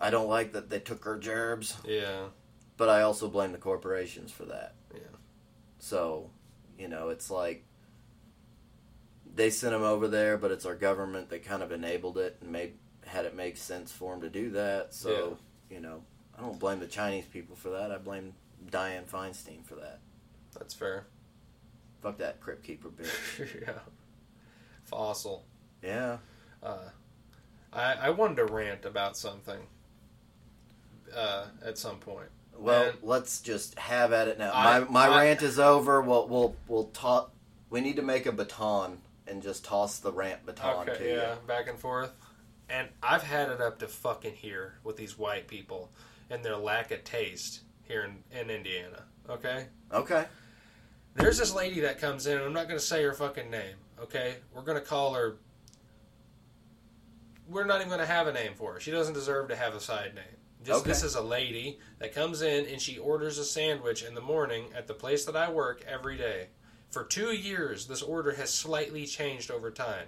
[0.00, 2.26] I don't like that they took our gerbs, Yeah.
[2.76, 4.74] but I also blame the corporations for that.
[4.94, 5.00] Yeah.
[5.78, 6.30] So,
[6.78, 7.64] you know, it's like
[9.34, 12.50] they sent them over there, but it's our government that kind of enabled it and
[12.50, 12.74] made
[13.06, 14.94] had it make sense for them to do that.
[14.94, 15.38] So,
[15.70, 16.02] you know,
[16.36, 17.90] I don't blame the Chinese people for that.
[17.90, 18.34] I blame
[18.70, 20.00] Diane Feinstein for that.
[20.58, 21.06] That's fair.
[22.02, 23.62] Fuck that crypt keeper bitch.
[23.66, 23.72] yeah.
[24.84, 25.44] Fossil.
[25.82, 26.18] Yeah.
[26.62, 26.88] Uh,
[27.72, 29.60] I I wanted to rant about something.
[31.14, 32.28] Uh, at some point.
[32.56, 34.52] Well, And- let's just have at it now.
[34.52, 36.00] I- my my I- rant is over.
[36.00, 37.32] We'll we'll we'll talk.
[37.70, 41.40] We need to make a baton and just toss the rant baton to yeah, you.
[41.46, 42.12] back and forth.
[42.68, 45.90] And I've had it up to fucking here with these white people
[46.30, 49.04] and their lack of taste here in, in Indiana.
[49.28, 49.66] Okay?
[49.92, 50.26] Okay.
[51.14, 53.74] There's this lady that comes in, and I'm not going to say her fucking name,
[54.00, 54.36] okay?
[54.54, 55.36] We're going to call her.
[57.48, 58.80] We're not even going to have a name for her.
[58.80, 60.24] She doesn't deserve to have a side name.
[60.62, 60.88] Just, Okay.
[60.90, 64.66] This is a lady that comes in and she orders a sandwich in the morning
[64.74, 66.48] at the place that I work every day.
[66.90, 70.06] For two years, this order has slightly changed over time.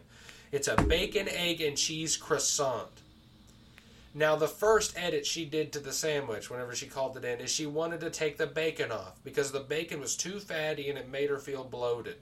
[0.50, 2.90] It's a bacon, egg, and cheese croissant.
[4.14, 7.50] Now, the first edit she did to the sandwich, whenever she called it in, is
[7.50, 11.08] she wanted to take the bacon off because the bacon was too fatty and it
[11.08, 12.16] made her feel bloated.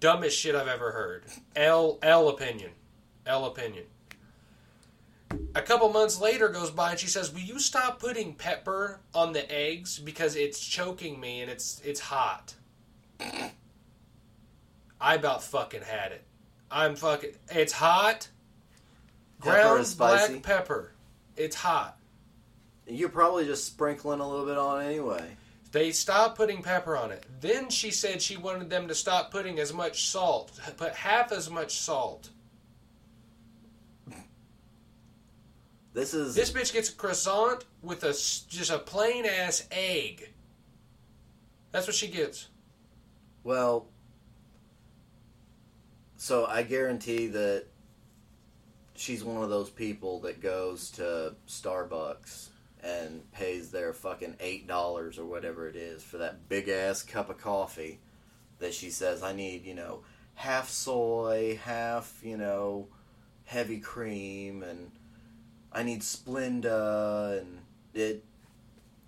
[0.00, 1.24] Dumbest shit I've ever heard.
[1.54, 2.70] L L opinion.
[3.26, 3.84] L opinion.
[5.54, 9.32] A couple months later goes by and she says, "Will you stop putting pepper on
[9.32, 12.54] the eggs because it's choking me and it's it's hot."
[15.00, 16.24] I about fucking had it.
[16.70, 17.32] I'm fucking.
[17.50, 18.28] It's hot.
[19.40, 20.92] Ground black pepper.
[21.36, 21.98] It's hot.
[22.86, 25.36] You're probably just sprinkling a little bit on anyway.
[25.72, 27.24] They stopped putting pepper on it.
[27.40, 31.48] Then she said she wanted them to stop putting as much salt, put half as
[31.48, 32.30] much salt.
[35.92, 40.30] This is This bitch gets a croissant with a just a plain ass egg.
[41.72, 42.48] That's what she gets.
[43.44, 43.86] well.
[46.16, 47.64] So I guarantee that
[48.94, 52.48] she's one of those people that goes to Starbucks
[52.82, 57.30] and pays their fucking eight dollars or whatever it is for that big ass cup
[57.30, 58.00] of coffee
[58.58, 60.02] that she says I need, you know,
[60.34, 62.88] half soy, half, you know,
[63.46, 64.90] heavy cream and
[65.72, 67.58] I need Splenda and
[67.94, 68.24] it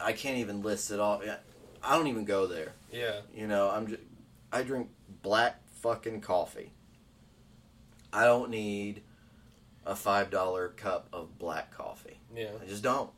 [0.00, 1.22] I can't even list it all.
[1.82, 2.72] I don't even go there.
[2.90, 3.20] Yeah.
[3.34, 4.00] You know, I'm just,
[4.52, 4.88] I drink
[5.22, 6.72] black fucking coffee.
[8.12, 9.02] I don't need
[9.86, 12.18] a five dollar cup of black coffee.
[12.34, 12.50] Yeah.
[12.62, 13.10] I just don't.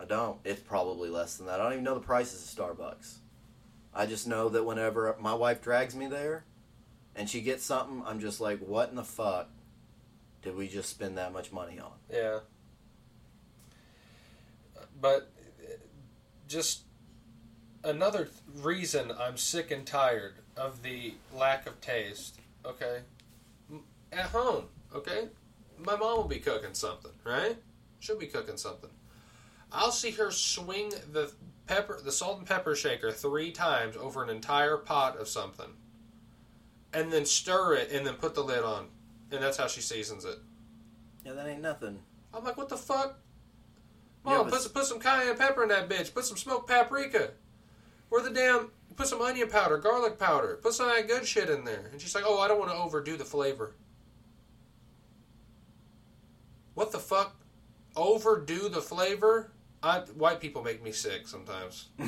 [0.00, 0.38] I don't.
[0.44, 1.60] It's probably less than that.
[1.60, 3.16] I don't even know the prices of Starbucks.
[3.94, 6.44] I just know that whenever my wife drags me there,
[7.14, 9.48] and she gets something, I'm just like, what in the fuck
[10.42, 11.92] did we just spend that much money on?
[12.10, 12.40] Yeah.
[15.00, 15.30] But
[16.48, 16.82] just
[17.84, 23.00] another th- reason I'm sick and tired of the lack of taste, okay?
[24.12, 24.64] At home,
[24.94, 25.28] okay?
[25.78, 27.56] My mom will be cooking something, right?
[28.00, 28.90] She'll be cooking something.
[29.72, 31.32] I'll see her swing the
[31.66, 35.72] pepper the salt and pepper shaker three times over an entire pot of something,
[36.92, 38.88] and then stir it and then put the lid on,
[39.30, 40.38] and that's how she seasons it.
[41.24, 42.00] Yeah, that ain't nothing.
[42.32, 43.18] I'm like, what the fuck?
[44.24, 46.12] Mom, but- put some, put some cayenne pepper in that bitch.
[46.12, 47.30] Put some smoked paprika.
[48.08, 50.58] Where the damn put some onion powder, garlic powder.
[50.62, 51.88] Put some of that good shit in there.
[51.92, 53.74] And she's like, oh, I don't want to overdo the flavor.
[56.74, 57.36] What the fuck?
[57.96, 59.52] Overdo the flavor?
[59.82, 61.88] I, white people make me sick sometimes.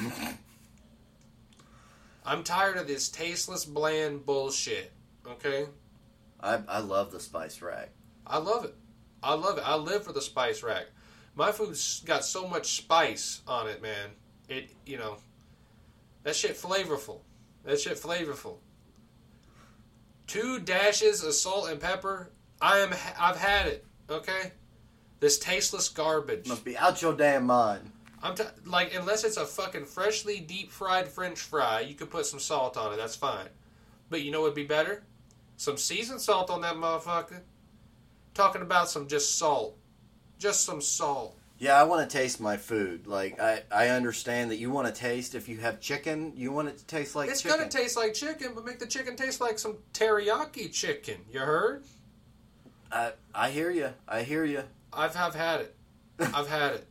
[2.27, 4.93] I'm tired of this tasteless, bland bullshit.
[5.27, 5.67] Okay?
[6.43, 7.91] I I love the spice rack.
[8.27, 8.75] I love it.
[9.23, 9.65] I love it.
[9.67, 10.87] I live for the spice rack.
[11.35, 14.11] My food's got so much spice on it, man.
[14.49, 15.17] It, you know,
[16.25, 17.21] that shit flavorful.
[17.65, 18.57] That shit flavorful.
[20.27, 22.31] Two dashes of salt and pepper.
[22.61, 22.93] I am.
[23.19, 23.85] I've had it.
[24.11, 24.53] Okay.
[25.21, 26.49] This tasteless garbage.
[26.49, 27.91] Must be out your damn mind.
[28.23, 32.27] I'm t- like, unless it's a fucking freshly deep fried French fry, you could put
[32.27, 32.97] some salt on it.
[32.97, 33.49] That's fine.
[34.11, 35.03] But you know what'd be better?
[35.57, 37.41] Some seasoned salt on that motherfucker.
[38.35, 39.77] Talking about some just salt,
[40.39, 41.37] just some salt.
[41.59, 43.07] Yeah, I want to taste my food.
[43.07, 46.69] Like I, I understand that you want to taste if you have chicken, you want
[46.69, 47.59] it to taste like it's chicken.
[47.59, 51.19] gonna taste like chicken, but make the chicken taste like some teriyaki chicken.
[51.31, 51.85] You heard?
[52.91, 53.91] I I hear you.
[54.09, 54.65] I hear you.
[54.93, 55.77] I've have had it.
[56.19, 56.87] I've had it.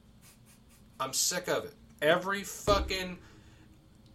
[0.99, 1.73] I'm sick of it.
[2.01, 3.17] Every fucking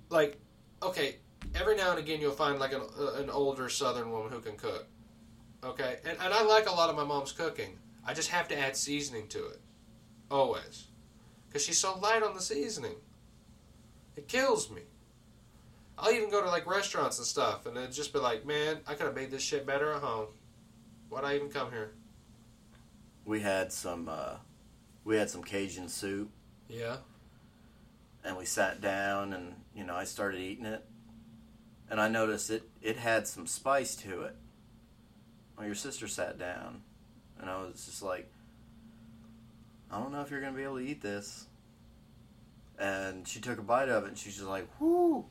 [0.08, 0.38] like,
[0.82, 1.16] okay.
[1.54, 4.56] Every now and again, you'll find like an, uh, an older Southern woman who can
[4.56, 4.86] cook.
[5.64, 7.78] Okay, and and I like a lot of my mom's cooking.
[8.04, 9.60] I just have to add seasoning to it,
[10.30, 10.86] always,
[11.48, 12.96] because she's so light on the seasoning.
[14.16, 14.82] It kills me.
[15.98, 18.94] I'll even go to like restaurants and stuff, and it'd just be like, man, I
[18.94, 20.26] could have made this shit better at home.
[21.08, 21.92] Why'd I even come here?
[23.24, 24.36] We had some uh
[25.04, 26.30] we had some Cajun soup
[26.68, 26.96] Yeah.
[28.24, 30.84] and we sat down and you know, I started eating it.
[31.90, 34.36] And I noticed it it had some spice to it.
[35.56, 36.82] Well, your sister sat down
[37.40, 38.30] and I was just like
[39.90, 41.46] I don't know if you're to be able to eat this.
[42.78, 45.26] And she took a bite of it and she's just like, "Whoo."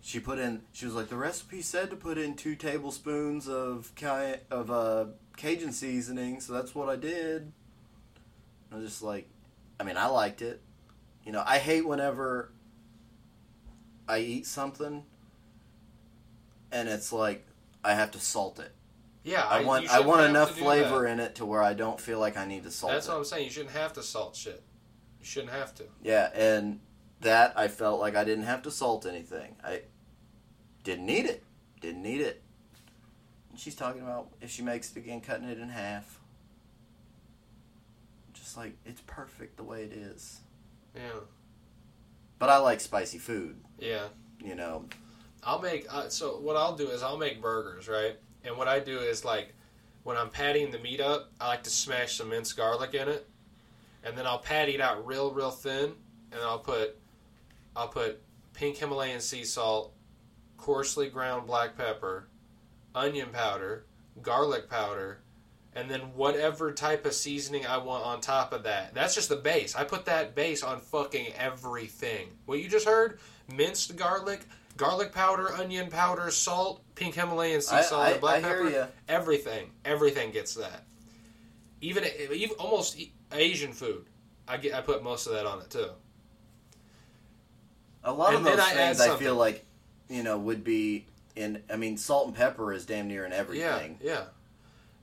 [0.00, 3.92] She put in she was like the recipe said to put in 2 tablespoons of
[3.94, 7.52] ca- of uh Cajun seasoning, so that's what I did.
[8.70, 9.28] I was just like,
[9.78, 10.60] I mean, I liked it.
[11.24, 12.50] You know, I hate whenever
[14.08, 15.04] I eat something
[16.72, 17.46] and it's like
[17.84, 18.72] I have to salt it.
[19.24, 21.10] Yeah, I want I want enough flavor that.
[21.12, 23.10] in it to where I don't feel like I need to salt That's it.
[23.10, 23.44] what I'm saying.
[23.44, 24.62] You shouldn't have to salt shit.
[25.20, 25.84] You shouldn't have to.
[26.02, 26.80] Yeah, and
[27.20, 29.54] that I felt like I didn't have to salt anything.
[29.62, 29.82] I
[30.82, 31.44] didn't need it.
[31.80, 32.42] Didn't need it.
[33.50, 36.18] And she's talking about if she makes it again, cutting it in half.
[38.34, 40.40] Just like it's perfect the way it is.
[40.96, 41.20] Yeah,
[42.38, 43.56] But I like spicy food.
[43.78, 44.08] yeah.
[44.44, 44.86] You know,
[45.42, 45.86] I'll make.
[45.92, 48.16] Uh, so what I'll do is I'll make burgers, right?
[48.44, 49.54] And what I do is like
[50.04, 53.28] when I'm patting the meat up, I like to smash some minced garlic in it,
[54.04, 55.92] and then I'll patty it out real, real thin,
[56.32, 56.96] and I'll put
[57.74, 58.20] I'll put
[58.54, 59.92] pink Himalayan sea salt,
[60.56, 62.28] coarsely ground black pepper,
[62.94, 63.86] onion powder,
[64.22, 65.20] garlic powder,
[65.74, 68.94] and then whatever type of seasoning I want on top of that.
[68.94, 69.74] That's just the base.
[69.74, 72.28] I put that base on fucking everything.
[72.44, 73.18] What you just heard?
[73.54, 74.40] Minced garlic,
[74.76, 78.88] garlic powder, onion powder, salt, pink Himalayan sea I- salt, I- and black I pepper.
[79.08, 80.84] Everything, everything gets that.
[81.80, 82.96] Even even almost
[83.32, 84.06] Asian food,
[84.46, 85.90] I get I put most of that on it too.
[88.04, 89.64] a lot of And then those things I feel like,
[90.08, 91.06] you know, would be
[91.36, 91.62] in.
[91.70, 93.98] I mean, salt and pepper is damn near in everything.
[94.02, 94.24] Yeah, yeah.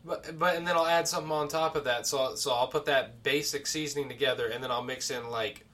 [0.05, 2.07] But but and then I'll add something on top of that.
[2.07, 5.65] So so I'll put that basic seasoning together, and then I'll mix in like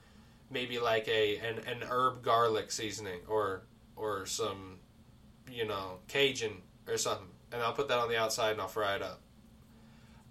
[0.50, 3.62] maybe like a an, an herb garlic seasoning or
[3.96, 4.78] or some
[5.50, 8.94] you know Cajun or something, and I'll put that on the outside and I'll fry
[8.94, 9.20] it up.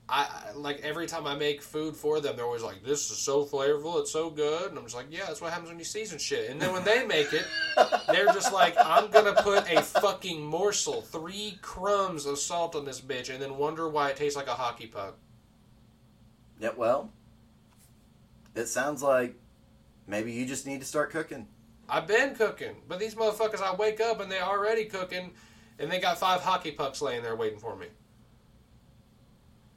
[0.08, 3.44] I like every time I make food for them, they're always like, "This is so
[3.44, 6.20] flavorful, it's so good," and I'm just like, "Yeah, that's what happens when you season
[6.20, 7.46] shit." And then when they make it,
[8.08, 13.02] they're just like, "I'm gonna put a fucking morsel, three crumbs of salt on this
[13.02, 15.18] bitch, and then wonder why it tastes like a hockey puck."
[16.60, 17.12] Yeah, well,
[18.54, 19.36] it sounds like
[20.06, 21.48] maybe you just need to start cooking.
[21.90, 25.32] I've been cooking, but these motherfuckers, I wake up and they already cooking,
[25.78, 27.88] and they got five hockey pucks laying there waiting for me.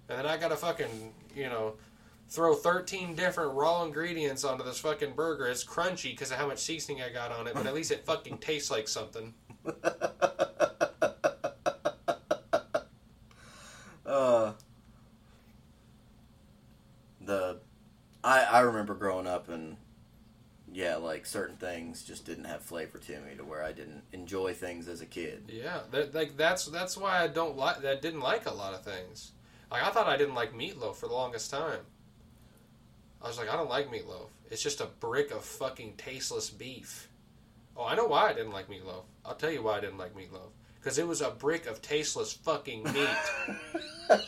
[0.08, 1.74] And then I gotta fucking, you know,
[2.30, 5.46] throw 13 different raw ingredients onto this fucking burger.
[5.46, 8.04] It's crunchy because of how much seasoning I got on it, but at least it
[8.06, 9.34] fucking tastes like something.
[14.06, 14.52] uh,
[17.20, 17.58] the
[18.24, 19.76] I I remember growing up and
[20.78, 24.54] yeah, like certain things just didn't have flavor to me to where I didn't enjoy
[24.54, 25.50] things as a kid.
[25.52, 28.00] Yeah, that, like that's that's why I don't like that.
[28.00, 29.32] Didn't like a lot of things.
[29.72, 31.80] Like I thought I didn't like meatloaf for the longest time.
[33.20, 34.28] I was like, I don't like meatloaf.
[34.52, 37.08] It's just a brick of fucking tasteless beef.
[37.76, 39.02] Oh, I know why I didn't like meatloaf.
[39.24, 40.52] I'll tell you why I didn't like meatloaf.
[40.78, 43.08] Because it was a brick of tasteless fucking meat.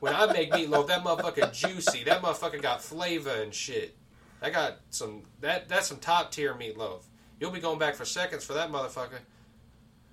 [0.00, 2.02] when I make meatloaf, that motherfucker juicy.
[2.02, 3.94] That motherfucker got flavor and shit.
[4.40, 7.02] I got some that that's some top tier meatloaf.
[7.40, 9.20] You'll be going back for seconds for that motherfucker.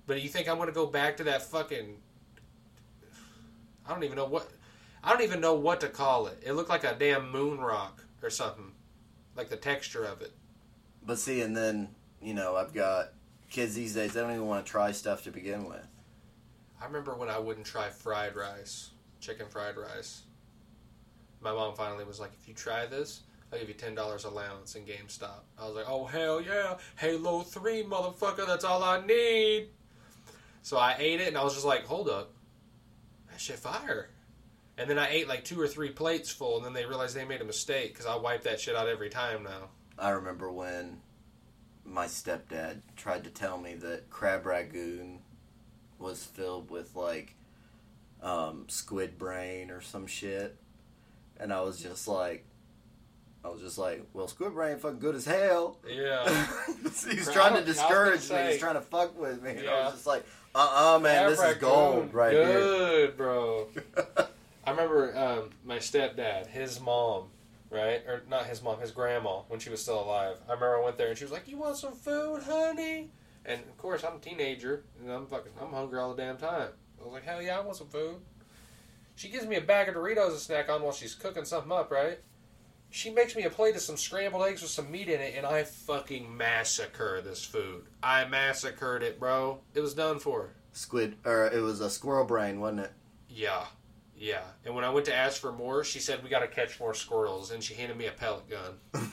[0.06, 1.96] But you think I'm gonna go back to that fucking?
[3.86, 4.48] I don't even know what.
[5.02, 6.42] I don't even know what to call it.
[6.44, 8.72] It looked like a damn moon rock or something,
[9.36, 10.32] like the texture of it.
[11.04, 11.88] But see, and then
[12.20, 13.12] you know I've got
[13.50, 14.12] kids these days.
[14.12, 15.86] They don't even want to try stuff to begin with.
[16.80, 20.22] I remember when I wouldn't try fried rice, chicken fried rice.
[21.40, 23.22] My mom finally was like, "If you try this,
[23.52, 27.40] I'll give you ten dollars allowance in GameStop." I was like, "Oh hell yeah, Halo
[27.40, 28.46] Three, motherfucker!
[28.46, 29.68] That's all I need."
[30.62, 32.32] So I ate it, and I was just like, "Hold up,
[33.30, 34.10] that shit fire."
[34.78, 37.24] And then I ate like two or three plates full, and then they realized they
[37.24, 39.70] made a mistake because I wipe that shit out every time now.
[39.98, 41.00] I remember when
[41.84, 45.20] my stepdad tried to tell me that crab rangoon
[45.98, 47.34] was filled with like
[48.22, 50.56] um, squid brain or some shit,
[51.38, 52.44] and I was just like,
[53.46, 55.78] I was just like, well, squid brain fucking good as hell.
[55.88, 56.24] Yeah.
[56.82, 58.26] He's trying to discourage me.
[58.26, 59.50] say- He's trying to fuck with me.
[59.52, 60.24] And I was just like,
[60.54, 62.44] uh, uh man, this is gold right here.
[62.58, 63.68] Good, bro.
[64.66, 67.26] I remember um, my stepdad, his mom,
[67.70, 68.02] right?
[68.08, 70.38] Or not his mom, his grandma, when she was still alive.
[70.48, 73.10] I remember I went there and she was like, "You want some food, honey?"
[73.44, 76.70] And of course, I'm a teenager and I'm fucking, I'm hungry all the damn time.
[77.00, 78.16] I was like, "Hell yeah, I want some food."
[79.14, 81.92] She gives me a bag of Doritos to snack on while she's cooking something up,
[81.92, 82.18] right?
[82.90, 85.44] She makes me a plate of some scrambled eggs with some meat in it, and
[85.44, 87.84] I fucking massacre this food.
[88.02, 89.60] I massacred it, bro.
[89.74, 90.50] It was done for.
[90.72, 92.92] Squid, or it was a squirrel brain, wasn't it?
[93.28, 93.64] Yeah,
[94.16, 94.44] yeah.
[94.64, 96.94] And when I went to ask for more, she said we got to catch more
[96.94, 98.78] squirrels, and she handed me a pellet gun.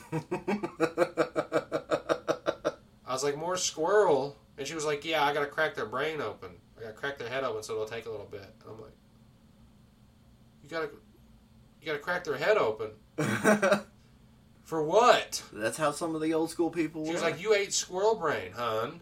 [3.06, 5.86] I was like, more squirrel, and she was like, yeah, I got to crack their
[5.86, 6.50] brain open.
[6.78, 8.40] I got to crack their head open, so it'll take a little bit.
[8.62, 8.92] And I'm like,
[10.62, 10.88] you gotta,
[11.80, 12.90] you gotta crack their head open
[14.64, 15.42] for what?
[15.52, 17.14] That's how some of the old school people She were.
[17.14, 19.00] was like, you ate squirrel brain, hun.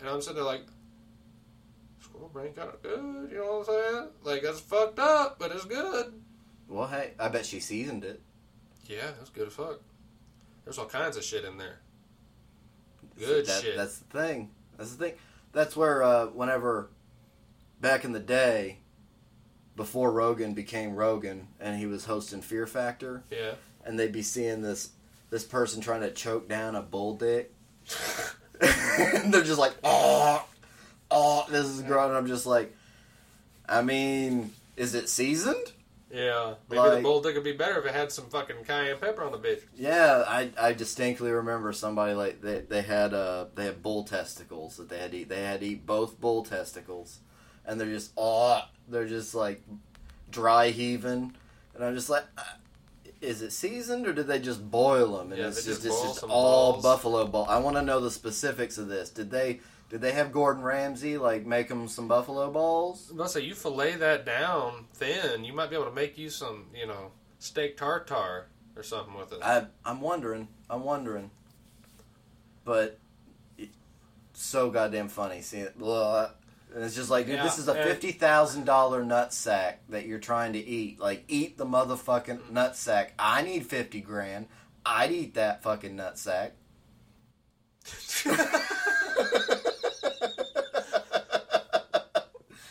[0.00, 0.62] And I'm sitting there like,
[2.00, 4.08] squirrel brain kind of good, you know what I'm saying?
[4.24, 6.12] Like, that's fucked up, but it's good.
[6.68, 8.20] well, hey, I bet she seasoned it.
[8.86, 9.80] Yeah, that's good as fuck.
[10.64, 11.80] There's all kinds of shit in there.
[13.18, 13.76] Good That- shit.
[13.76, 14.50] That's the thing.
[14.76, 15.14] That's the thing.
[15.52, 16.90] That's where, uh, whenever
[17.80, 18.78] back in the day,
[19.76, 23.52] before Rogan became Rogan, and he was hosting Fear Factor, Yeah.
[23.84, 24.90] and they'd be seeing this
[25.30, 27.52] this person trying to choke down a bull dick.
[28.60, 30.44] and they're just like, oh,
[31.10, 32.10] oh, this is growing.
[32.10, 32.74] And I'm just like,
[33.68, 35.72] I mean, is it seasoned?
[36.12, 36.54] Yeah.
[36.70, 39.32] Maybe the bull dick would be better if it had some fucking cayenne pepper on
[39.32, 39.62] the bitch.
[39.76, 44.76] Yeah, I, I distinctly remember somebody like they, they had uh they had bull testicles
[44.76, 45.28] that they had to eat.
[45.28, 47.18] They had to eat both bull testicles,
[47.66, 49.62] and they're just oh they're just like
[50.30, 51.34] dry heaving,
[51.74, 52.42] and I'm just like, uh,
[53.20, 55.32] is it seasoned or did they just boil them?
[55.32, 56.82] And Yeah, it's they just, just it's just all balls.
[56.82, 57.46] buffalo ball.
[57.48, 59.10] I want to know the specifics of this.
[59.10, 63.10] Did they did they have Gordon Ramsay like make them some buffalo balls?
[63.12, 66.66] Let's say you fillet that down thin, you might be able to make you some,
[66.74, 68.46] you know, steak tartare
[68.76, 69.38] or something with it.
[69.42, 70.48] I I'm wondering.
[70.68, 71.30] I'm wondering.
[72.64, 72.98] But
[74.34, 75.80] so goddamn funny seeing it.
[76.74, 80.06] And it's just like, dude, Yeah, this is a fifty thousand dollar nut sack that
[80.06, 81.00] you're trying to eat.
[81.00, 83.14] Like, eat the motherfucking nut sack.
[83.18, 84.46] I need fifty grand.
[84.84, 86.52] I'd eat that fucking nut sack.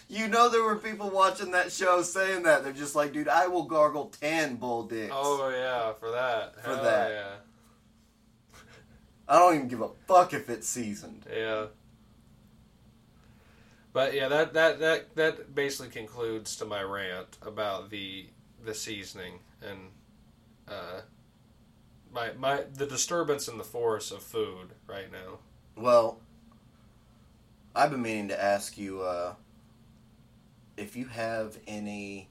[0.08, 2.64] you know there were people watching that show saying that.
[2.64, 5.14] They're just like, dude, I will gargle ten bull dicks.
[5.16, 6.62] oh yeah, for that.
[6.64, 7.12] For Hell that.
[7.12, 7.28] Yeah.
[9.28, 11.26] I don't even give a fuck if it's seasoned.
[11.34, 11.66] Yeah.
[13.96, 18.26] But yeah, that, that, that, that basically concludes to my rant about the
[18.66, 19.80] the seasoning and
[20.68, 21.00] uh,
[22.12, 25.40] my my the disturbance in the force of food right now.
[25.78, 26.20] Well,
[27.74, 29.36] I've been meaning to ask you uh,
[30.76, 32.28] if you have any.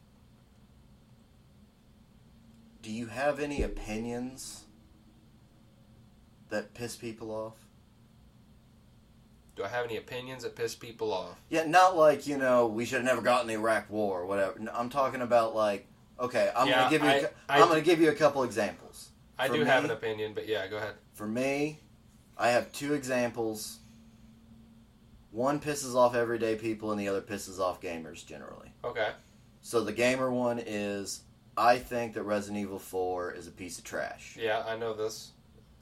[2.82, 4.64] Do you have any opinions
[6.50, 7.63] that piss people off?
[9.56, 11.38] Do I have any opinions that piss people off?
[11.48, 14.58] Yeah, not like you know we should have never gotten the Iraq War or whatever.
[14.58, 15.86] No, I'm talking about like,
[16.18, 18.42] okay, I'm Yeah, gonna give you, a I- I- I'm gonna give you a couple
[18.42, 19.10] examples.
[19.38, 20.94] I For do have an opinion, but yeah, go ahead.
[21.12, 21.80] For me,
[22.36, 23.78] I have two examples.
[25.30, 28.72] One pisses off everyday people, and the other pisses off gamers generally.
[28.84, 29.10] Okay.
[29.60, 31.22] So the gamer one is
[31.56, 34.36] I think that Resident Evil 4 is a piece of trash.
[34.40, 35.30] Yeah, I know this.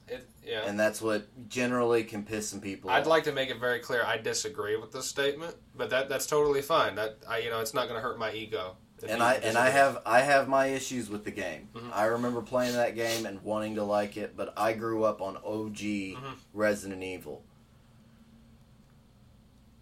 [0.07, 0.63] It yeah.
[0.65, 3.07] And that's what generally can piss some people I'd off.
[3.07, 6.61] like to make it very clear I disagree with this statement, but that that's totally
[6.61, 6.95] fine.
[6.95, 8.75] That I you know it's not going to hurt my ego.
[9.07, 11.69] and I and I have I have my issues with the game.
[11.73, 11.91] Mhm.
[11.93, 15.37] I remember playing that game and wanting to like it, but I grew up on
[15.37, 16.35] OG Mhm.
[16.53, 17.43] Resident Evil.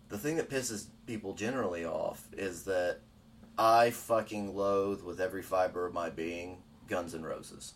[0.09, 2.99] The thing that pisses people generally off is that
[3.57, 7.73] I fucking loathe with every fiber of my being Guns N' Roses.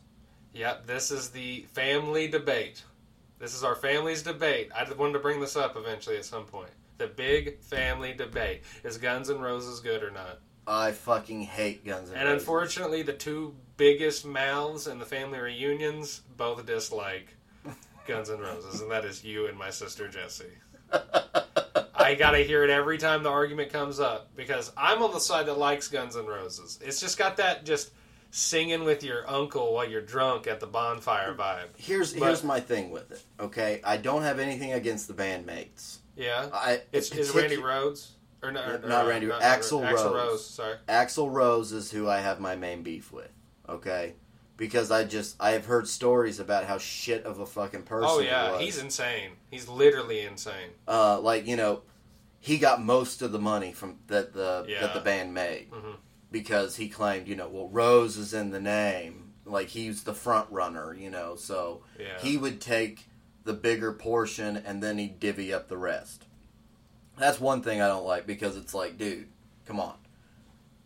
[0.55, 2.81] Yep, this is the family debate.
[3.39, 4.71] This is our family's debate.
[4.73, 6.69] I wanted to bring this up eventually at some point.
[6.97, 10.39] The big family debate: Is Guns N' Roses good or not?
[10.65, 12.21] I fucking hate Guns N' And Roses.
[12.21, 17.35] And unfortunately, the two biggest mouths in the family reunions both dislike
[18.07, 20.45] Guns N' Roses, and that is you and my sister Jessie.
[21.95, 25.47] I gotta hear it every time the argument comes up because I'm on the side
[25.47, 26.79] that likes Guns N' Roses.
[26.81, 27.91] It's just got that just
[28.35, 31.67] singing with your uncle while you're drunk at the bonfire vibe.
[31.77, 33.23] here's But- here's my thing with it.
[33.39, 35.99] Okay, I don't have anything against the bandmates.
[36.17, 38.09] Yeah, I it's is Randy Rhoads
[38.43, 40.03] or no, or, Not or, Randy, not- Axl Rose.
[40.13, 40.45] Rose.
[40.45, 40.75] Sorry.
[40.89, 43.29] Axl Rose is who I have my main beef with.
[43.69, 44.15] Okay,
[44.57, 48.09] because I just I have heard stories about how shit of a fucking person.
[48.11, 49.31] Oh yeah, he's insane.
[49.49, 50.71] He's literally insane.
[50.89, 51.83] uh, like you know,
[52.39, 54.81] he got most of the money from that the Yeah.
[54.81, 55.95] that the band made Mhm.
[56.31, 60.49] Because he claimed you know well Rose is in the name like he's the front
[60.51, 62.19] runner you know so Yeah.
[62.19, 63.07] he would take
[63.43, 66.23] the bigger portion and then he'd divvy up the rest.
[67.17, 69.27] That's one thing I don't like because it's like dude,
[69.67, 69.93] come on,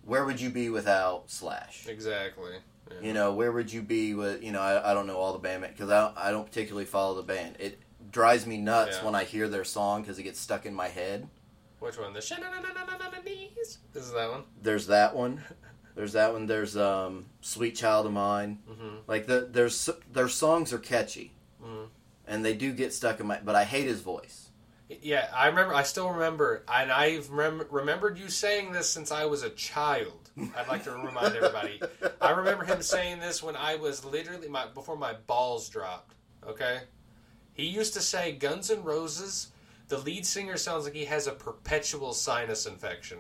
[0.04, 1.88] where would you be without Slash?
[1.88, 2.52] Exactly.
[2.92, 2.98] Yeah.
[3.02, 5.40] You know, where would you be with, you know, I, I don't know all the
[5.40, 7.56] band because I, don't, I don't particularly follow the band.
[7.60, 7.80] It
[8.12, 9.06] drives me nuts Yeah.
[9.06, 11.28] when I hear their song because it gets stuck in my head.
[11.80, 12.14] Which one?
[12.14, 12.22] The
[13.26, 13.80] knees.
[13.94, 14.44] This is that one.
[14.62, 15.44] There's that one.
[15.96, 16.46] There's that one.
[16.46, 18.96] There's um, "Sweet Child of Mine." Mm-hmm.
[19.08, 21.86] Like the there's their songs are catchy, mm-hmm.
[22.28, 23.40] and they do get stuck in my.
[23.44, 24.50] But I hate his voice.
[25.02, 25.74] Yeah, I remember.
[25.74, 30.32] I still remember, and I've rem- remembered you saying this since I was a child.
[30.56, 31.82] I'd like to remind everybody.
[32.22, 36.16] I remember him saying this when I was literally my before my balls dropped.
[36.48, 36.80] Okay,
[37.54, 39.50] he used to say Guns and Roses
[39.90, 43.18] the lead singer sounds like he has a perpetual sinus infection.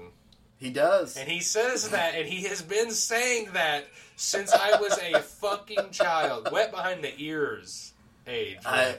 [0.57, 1.17] He does.
[1.17, 5.91] And he says that, and he has been saying that since I was a fucking
[5.91, 6.49] child.
[6.51, 7.93] Wet behind the ears
[8.27, 8.57] age.
[8.65, 8.97] I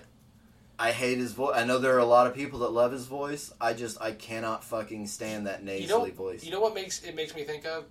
[0.79, 1.53] I hate his voice.
[1.55, 3.53] I know there are a lot of people that love his voice.
[3.61, 6.43] I just I cannot fucking stand that nasally you know, voice.
[6.43, 7.85] You know what makes it makes me think of?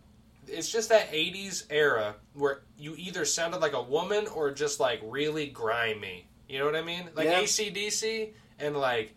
[0.47, 4.99] It's just that '80s era where you either sounded like a woman or just like
[5.03, 6.27] really grimy.
[6.49, 7.07] You know what I mean?
[7.15, 7.41] Like Yeah.
[7.41, 9.13] ACDC and like,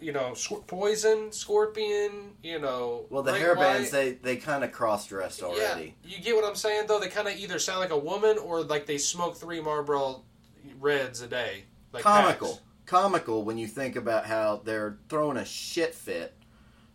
[0.00, 0.34] you know,
[0.66, 2.32] Poison, Scorpion.
[2.42, 5.94] You know, well, the hair bands they they kind of cross dressed already.
[6.04, 7.00] Yeah, you get what I'm saying though.
[7.00, 10.22] They kind of either sound like a woman or like they smoke three Marlboro
[10.78, 11.64] Reds a day.
[11.92, 12.62] Like comical, packs.
[12.86, 16.34] comical when you think about how they're throwing a shit fit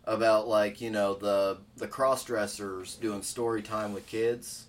[0.04, 4.66] about like you know the the cross dressers doing story time with kids.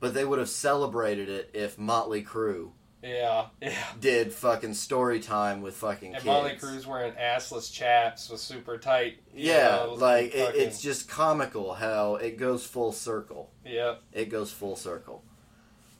[0.00, 2.70] But they would have celebrated it if Motley Crue
[3.02, 3.84] Yeah, yeah.
[4.00, 6.24] did fucking story time with fucking And kids.
[6.26, 9.18] Motley Crue wearing assless chaps with super tight.
[9.34, 13.50] Yeah, know, like it, it's just comical how it goes full circle.
[13.64, 13.96] yeah.
[14.12, 15.24] It goes full circle.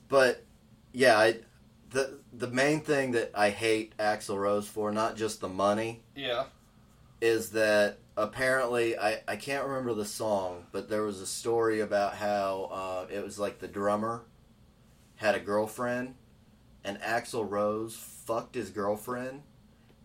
[0.08, 0.44] But
[0.92, 1.36] yeah, I,
[1.90, 6.44] the the main thing that I hate Axl Rose for, not just the money, Yeah.
[7.20, 12.14] is that apparently I, I can't remember the song, but there was a story about
[12.14, 14.22] how uh, it was like the drummer
[15.16, 16.14] had a girlfriend,
[16.84, 19.42] and Axl Rose fucked his girlfriend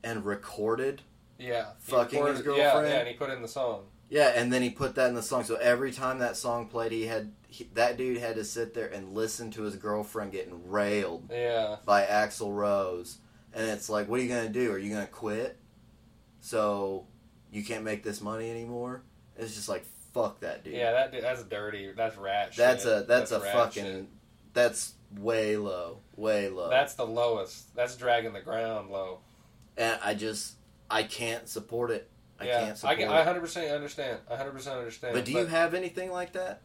[0.04, 1.02] and recorded.
[1.40, 1.72] Yeah.
[1.80, 2.94] Fucking his recorded- Yeah, girlfriend?
[2.94, 3.86] yeah, and he put in the song.
[4.10, 5.44] Yeah, and then he put that in the song.
[5.44, 8.88] So every time that song played, he had he, that dude had to sit there
[8.88, 11.78] and listen to his girlfriend getting railed Yeah.
[11.86, 13.18] by Axl Rose,
[13.54, 14.72] and it's like, what are you gonna do?
[14.72, 15.58] Are you gonna quit?
[16.42, 17.06] So
[17.52, 19.04] you can't make this money anymore?
[19.38, 20.74] It's just like fuck that dude.
[20.76, 21.92] Yeah, that that's dirty.
[21.96, 22.58] That's rat shit.
[22.58, 24.06] that's a that's, a fucking shit.
[24.54, 26.70] that's way low, way low.
[26.70, 27.76] That's the lowest.
[27.76, 29.20] That's dragging the ground low.
[29.78, 30.56] and I just
[30.90, 32.10] I can't support it.
[32.40, 34.20] I yeah, can't I, support can- I 100% understand.
[34.30, 35.14] I 100% understand.
[35.14, 36.62] But do you have anything like that?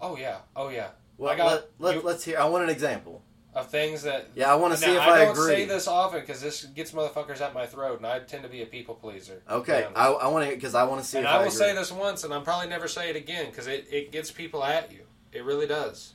[0.00, 0.38] Oh yeah.
[0.54, 0.88] Oh yeah.
[1.16, 1.46] Well, I got
[1.78, 2.38] let, let, let's hear.
[2.38, 3.22] I want an example.
[3.54, 4.26] Of things that.
[4.34, 5.46] Yeah, I want to see Now, if I I, don't agree.
[5.54, 8.62] say this often because this gets motherfuckers at my throat, and I tend to be
[8.62, 9.42] a people pleaser.
[9.48, 9.86] Okay.
[9.94, 11.56] I, I want to because I want to see and if I I, will agree.
[11.56, 14.64] say this once, and I'm probably never say it again because it, it gets people
[14.64, 15.02] at you.
[15.32, 16.14] It really does.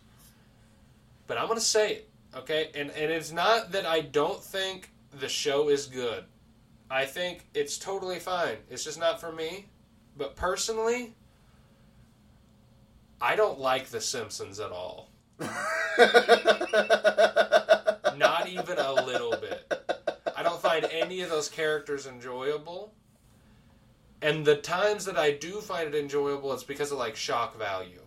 [1.30, 2.10] But I'm going to say it.
[2.36, 6.24] Okay, and and it's not that I don't think the show is good.
[6.90, 8.58] I think it's totally fine.
[8.70, 9.68] It's just not for me.
[10.18, 11.14] But personally,
[13.22, 15.12] I don't like The Simpsons at all.
[15.40, 15.50] not
[18.48, 19.72] even a little bit.
[20.36, 22.92] I don't find any of those characters enjoyable.
[24.24, 28.02] And the times that I do find it enjoyable, it's because of like shock value.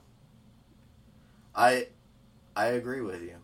[1.54, 1.86] I
[2.56, 3.36] I agree with you.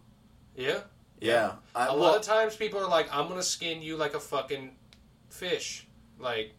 [0.57, 0.81] Yeah.
[1.21, 1.53] Yeah.
[1.75, 4.77] I, A lot of times people are like, "I'm gonna skin you like a fucking
[5.31, 5.87] fish,"
[6.19, 6.55] like,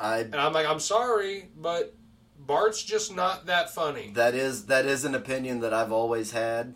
[0.00, 1.94] I and I'm like, "I'm sorry, but
[2.38, 6.74] Bart's just not that funny." that is that is an opinion that I've always had.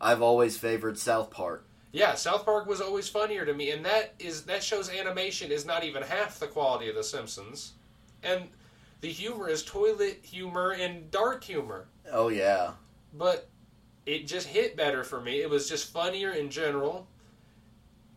[0.00, 1.66] I've always favored South Park.
[1.92, 5.64] Yeah, South Park was always funnier to me, and that is that show's animation is
[5.64, 7.72] not even half the quality of The Simpsons,
[8.22, 8.48] and
[9.00, 11.88] the humor is toilet humor and dark humor.
[12.12, 12.72] Oh yeah.
[13.12, 13.48] But
[14.06, 15.40] it just hit better for me.
[15.40, 17.06] It was just funnier in general.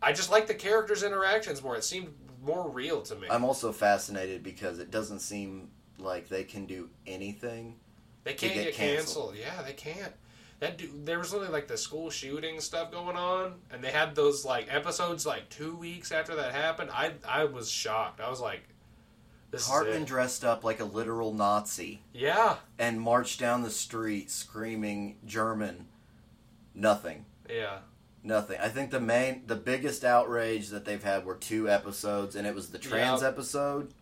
[0.02, 1.76] I just like the characters' interactions more.
[1.76, 2.14] It seemed
[2.44, 3.28] more real to me.
[3.30, 7.76] I'm also fascinated because it doesn't seem like they can do anything.
[8.24, 9.36] they can't get get, canceled.
[9.36, 9.36] canceled.
[9.38, 10.14] Yeah, they can't.
[10.60, 14.16] That du- there was only like the school shooting stuff going on, and they had
[14.16, 16.90] those like episodes like two weeks after that happened.
[16.94, 18.22] I I was shocked.
[18.22, 18.64] I was like,
[19.54, 25.18] "This Cartman dressed up like a literal Nazi Yeah, and marched down the street screaming
[25.26, 25.88] German.
[26.74, 27.26] Nothing.
[27.50, 27.80] yeah.
[28.26, 28.58] Nothing.
[28.62, 32.56] I think the main, the biggest outrage that they've had were two episodes, and it
[32.56, 33.28] was the trans Yeah.
[33.28, 33.94] episode.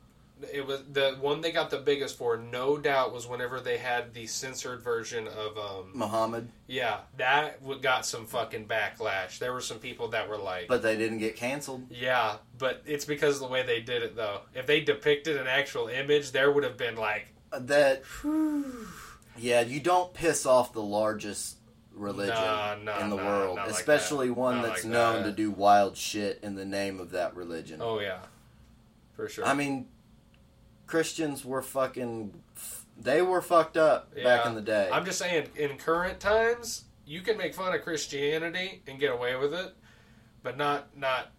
[0.53, 4.13] It was the one they got the biggest for, no doubt, was whenever they had
[4.13, 9.37] the censored version of um, Muhammad, Yeah, that got some fucking backlash.
[9.39, 11.85] There were some people that were like, but they didn't get canceled.
[11.89, 14.41] yeah, but it's because of the way they did it, though.
[14.55, 18.03] If they depicted an actual image, there would have been like, Uh, That,
[19.37, 21.57] yeah, you don't piss off the largest
[21.93, 24.33] religion Nah, nah, in the nah, world, like especially that.
[24.33, 25.29] one that's like known that.
[25.29, 27.79] to do wild shit in the name of that religion.
[27.81, 28.19] oh yeah,
[29.15, 29.45] for sure.
[29.45, 29.87] I mean,
[30.95, 32.33] Christians were fucking,
[32.99, 34.89] they were fucked up back in the day.
[34.91, 39.37] I'm just saying, in current times, you can make fun of Christianity and get away
[39.37, 39.73] with it,
[40.43, 41.31] but not not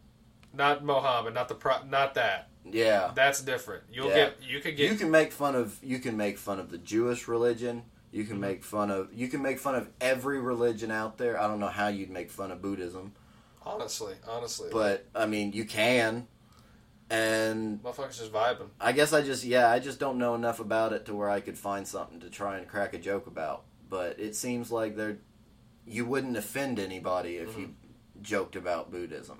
[0.55, 2.49] not Mohammed, not the pro, not that.
[2.65, 3.11] yeah.
[3.15, 3.85] That's different.
[3.93, 4.15] You'll Yeah.
[4.15, 6.79] get you could get you can make fun of you can make fun of the
[6.79, 7.83] Jewish religion.
[8.11, 8.31] You Mm-hmm.
[8.33, 11.39] can make fun of you can make fun of every religion out there.
[11.39, 13.13] I don't know how you'd make fun of Buddhism,
[13.67, 16.27] honestly, honestly, but I mean you can.
[17.13, 18.69] And motherfuckers just vibing.
[18.81, 21.41] I guess I just yeah I just don't know enough about it to where I
[21.41, 23.65] could find something to try and crack a joke about.
[23.91, 25.19] But it seems like there
[25.87, 28.23] you wouldn't offend anybody if you Mm-hmm.
[28.23, 29.39] joked about Buddhism.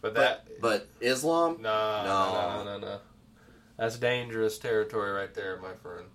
[0.00, 2.32] But that But but Islam, No, No.
[2.32, 2.98] no, no, no, no.
[3.76, 6.06] That's dangerous territory right there, my friend.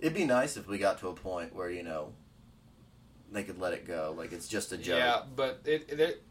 [0.00, 2.12] it'd be nice if we got to a point where you know
[3.30, 4.98] they could let it go, like it's just a joke.
[4.98, 6.22] Yeah, but it, it,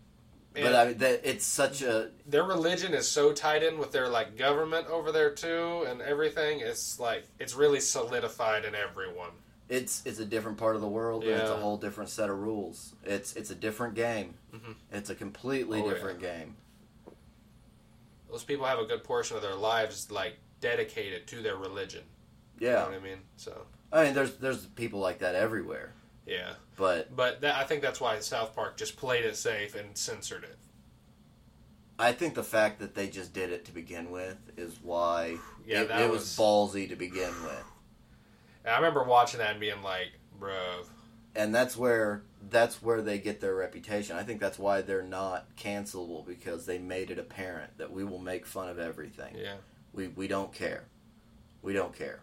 [0.63, 4.07] But I mean, that it's such a their religion is so tied in with their
[4.07, 6.61] like government over there too, and everything.
[6.61, 9.31] It's like it's really solidified in everyone.
[9.67, 12.37] it's it's a different part of the world and it's a whole different set of
[12.37, 12.93] rules.
[13.03, 14.35] It's it's a different game.
[14.53, 14.75] Mhm.
[14.91, 16.55] It's a completely Oh, different game.
[18.29, 22.03] Those people have a good portion of their lives like dedicated to their religion.
[22.59, 23.19] You know Yeah, what I mean?
[23.37, 25.93] So I mean, there's there's people like that everywhere.
[26.25, 29.97] Yeah, But but that, I think that's why South Park just played it safe and
[29.97, 30.57] censored it.
[31.97, 35.81] I think the fact that they just did it to begin with is why Yeah,
[35.81, 37.63] it, it was, was- ballsy to begin with.
[38.65, 40.07] I remember watching that and being like,
[40.39, 40.87] "Bruv,
[41.35, 44.15] and that's where that's where they get their reputation.
[44.17, 48.19] I think that's why they're not cancelable because they made it apparent that we will
[48.19, 49.35] make fun of everything.
[49.37, 49.55] yeah."
[49.93, 50.85] We we don't care.
[51.61, 52.19] We don't care.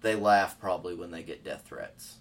[0.00, 2.16] They laugh probably when they get death threats.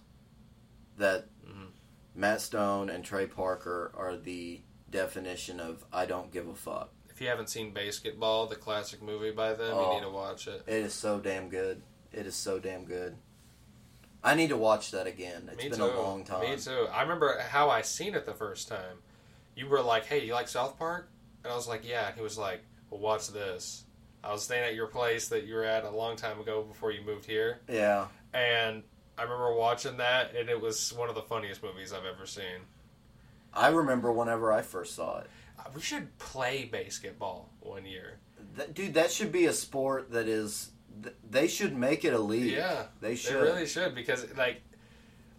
[0.98, 1.72] That Mhm.
[2.16, 6.89] Matt Stone and Trey Parker are the definition of I don't give a fuck.
[7.10, 9.89] If you haven't seen BASEketball, the classic movie by them, Oh.
[9.89, 10.64] you need to watch it.
[10.68, 11.82] It is so damn good.
[12.12, 13.18] It is so damn good.
[14.24, 15.50] I need to watch that again.
[15.52, 15.86] It's Me been too.
[15.86, 16.42] a long time.
[16.42, 16.88] Me too.
[16.92, 19.02] I remember how I seen it the first time.
[19.56, 21.10] You were like, "Hey, you like South Park?"
[21.44, 23.86] And I was like, "Yeah." And he was like, "Well, watch this."
[24.24, 26.92] I was staying at your place that you were at a long time ago before
[26.92, 28.08] you moved here, Yeah.
[28.34, 28.84] and
[29.22, 32.65] I remember watching that, and it was one of the funniest movies I've ever seen.
[33.53, 35.28] I remember whenever I first saw it.
[35.59, 38.17] Uh, We should play BASEketball one year.
[38.55, 40.72] That, dude, that should be a sport that is.
[41.30, 42.51] They should make it a league.
[42.51, 43.43] Yeah, they They should.
[43.43, 44.61] really should because like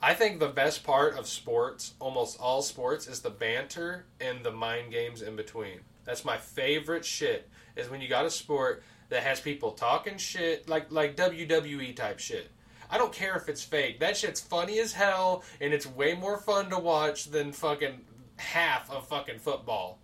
[0.01, 4.53] I think the best part of sports, almost all sports, is the banter and the
[4.53, 5.81] mind games in between.
[6.05, 7.49] That's my favorite shit.
[7.75, 12.21] Is when you got a sport that has people talking shit like like WWE type
[12.21, 12.49] shit.
[12.93, 14.01] I don't care if it's fake.
[14.01, 18.03] That shit's funny as hell, and it's way more fun to watch than fucking
[18.37, 19.99] half of fucking football.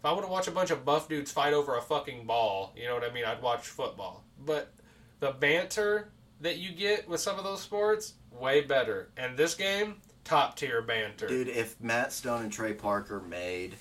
[0.00, 2.74] If I want to watch a bunch of buff dudes fight over a fucking ball,
[2.76, 3.24] you know what I mean?
[3.24, 4.24] I'd watch football.
[4.44, 4.72] But
[5.20, 6.08] the banter
[6.40, 9.10] that you get with some of those sports, way better.
[9.16, 11.28] And this game, top tier banter.
[11.28, 13.76] Dude, if Matt Stone and Trey Parker made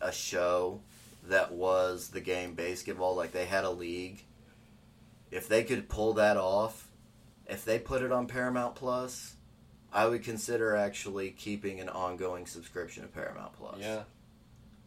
[0.00, 0.80] a show
[1.28, 4.22] that was the game BASEketball, like they had a league,
[5.30, 6.83] if they could pull that off,
[7.46, 9.36] if they put it on Paramount Plus,
[9.92, 13.78] I would consider actually keeping an ongoing subscription to Paramount Plus.
[13.80, 14.02] Yeah.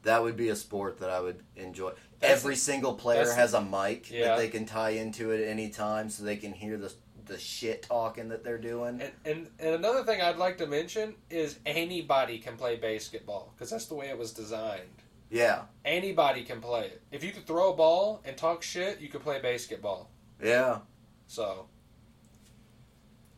[0.04, 1.92] That would be a sport that I would enjoy.
[2.20, 4.30] That's- Every single player has a mic Yeah.
[4.30, 6.94] that they can tie into it at any time so they can hear the
[7.26, 9.02] the shit talking that they're doing.
[9.02, 13.70] And, and and another thing I'd like to mention is anybody can play BASEketball because
[13.70, 15.04] that's the way it was designed.
[15.30, 15.64] Yeah.
[15.84, 17.02] Anybody can play it.
[17.12, 20.06] If you could throw a ball and talk shit, you could play BASEketball.
[20.42, 20.80] Yeah.
[21.26, 21.68] So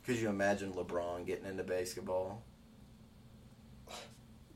[0.10, 2.38] Could you imagine LeBron getting into BASEketball?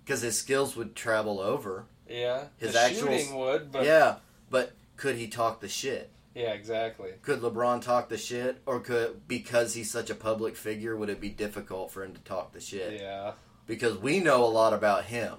[0.03, 1.85] Because his skills would travel over.
[2.09, 4.15] yeah, His actual- shooting would, but yeah,
[4.49, 6.09] but could he talk the shit?
[6.33, 7.11] yeah, exactly.
[7.21, 11.21] Could LeBron talk the shit, or could because he's such a public figure, would it
[11.21, 12.99] be difficult for him to talk the shit?
[12.99, 13.33] Yeah,
[13.67, 15.35] Because we know a lot about him,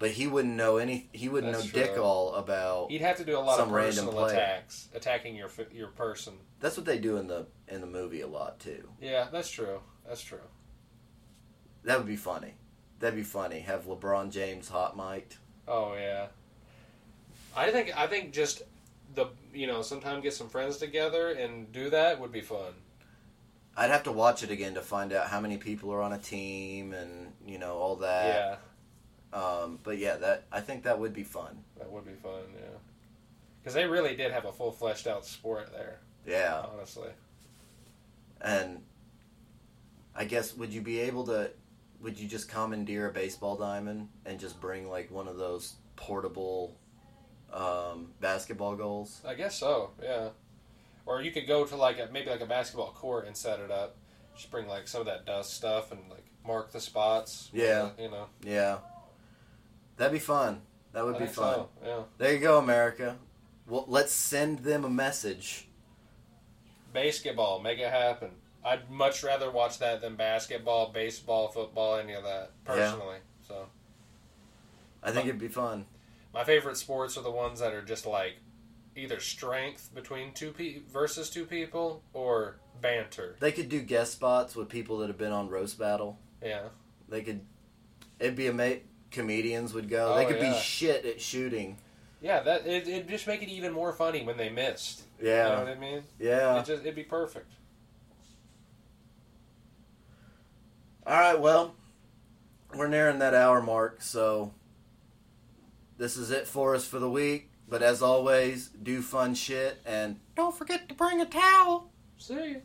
[0.00, 1.08] but he wouldn't know any.
[1.12, 2.90] He wouldn't That's know dick all about.
[2.90, 4.34] he'd have to do a lot Some of random personal player.
[4.36, 6.32] attacks, attacking your your person.
[6.58, 8.88] That's what they do in the in the movie a lot too.
[9.00, 9.80] Yeah, that's true.
[10.08, 10.40] That's true.
[11.84, 12.54] That would be funny.
[12.98, 13.60] That'd be funny.
[13.60, 15.36] Have LeBron James hot mic'd.
[15.68, 16.26] Oh yeah.
[17.56, 18.62] I think I think just
[19.14, 22.72] the you know sometime get some friends together and do that would be fun.
[23.76, 26.18] I'd have to watch it again to find out how many people are on a
[26.18, 28.26] team and you know all that.
[28.26, 28.56] yeah,
[29.32, 31.58] Um, but yeah, that I think that would be fun.
[31.78, 32.42] that would be fun.
[32.54, 32.78] Yeah,
[33.60, 36.00] because they really did have a full fleshed out sport there.
[36.26, 37.10] Yeah, Honestly,
[38.40, 38.80] and
[40.14, 41.50] I guess would you be able to?
[42.02, 46.76] Would you just commandeer a baseball diamond and just bring like one of those portable
[47.52, 49.20] um, basketball goals?
[49.26, 49.90] I guess so.
[50.02, 50.30] Yeah,
[51.06, 53.70] or you could go to like a, maybe like a basketball court and set it
[53.70, 53.96] up.
[54.34, 57.50] Just bring like some of that dust stuff and like mark the spots.
[57.52, 57.90] Yeah.
[57.98, 58.26] you know.
[58.44, 58.78] Yeah,
[60.00, 60.62] that'd be fun.
[60.92, 61.54] That would I be fun.
[61.54, 63.16] so, Yeah, There you go, America.
[63.68, 65.68] Well, let's send them a message.
[66.94, 68.30] BASEketball, make it happen.
[68.64, 73.18] I'd much rather watch that than basketball, baseball, football, any of that personally.
[73.46, 73.66] So.
[75.02, 75.86] I think it'd be fun.
[76.34, 78.36] My favorite sports are the ones that are just like
[78.96, 83.36] either strength between two pe- versus two people or banter.
[83.38, 86.18] They could do guest spots with people that have been on roast battle.
[86.42, 86.68] Yeah,
[87.08, 87.40] They could.
[88.18, 88.82] It'd be amazing.
[89.10, 90.12] Comedians would go.
[90.14, 90.52] Oh, they could yeah.
[90.52, 91.78] be shit at shooting.
[92.20, 92.40] yeah.
[92.40, 95.02] That it it just make it even more funny when they missed.
[95.22, 96.02] Yeah, You know what I mean?
[96.18, 96.58] yeah.
[96.60, 97.52] It just it'd be perfect.
[101.06, 101.38] All right.
[101.40, 101.74] Well,
[102.74, 104.52] we're nearing that hour mark, so
[105.98, 107.50] this is it for us for the week.
[107.68, 111.90] But as always, do fun shit and don't forget to bring a towel.
[112.18, 112.34] See.
[112.34, 112.58] ya.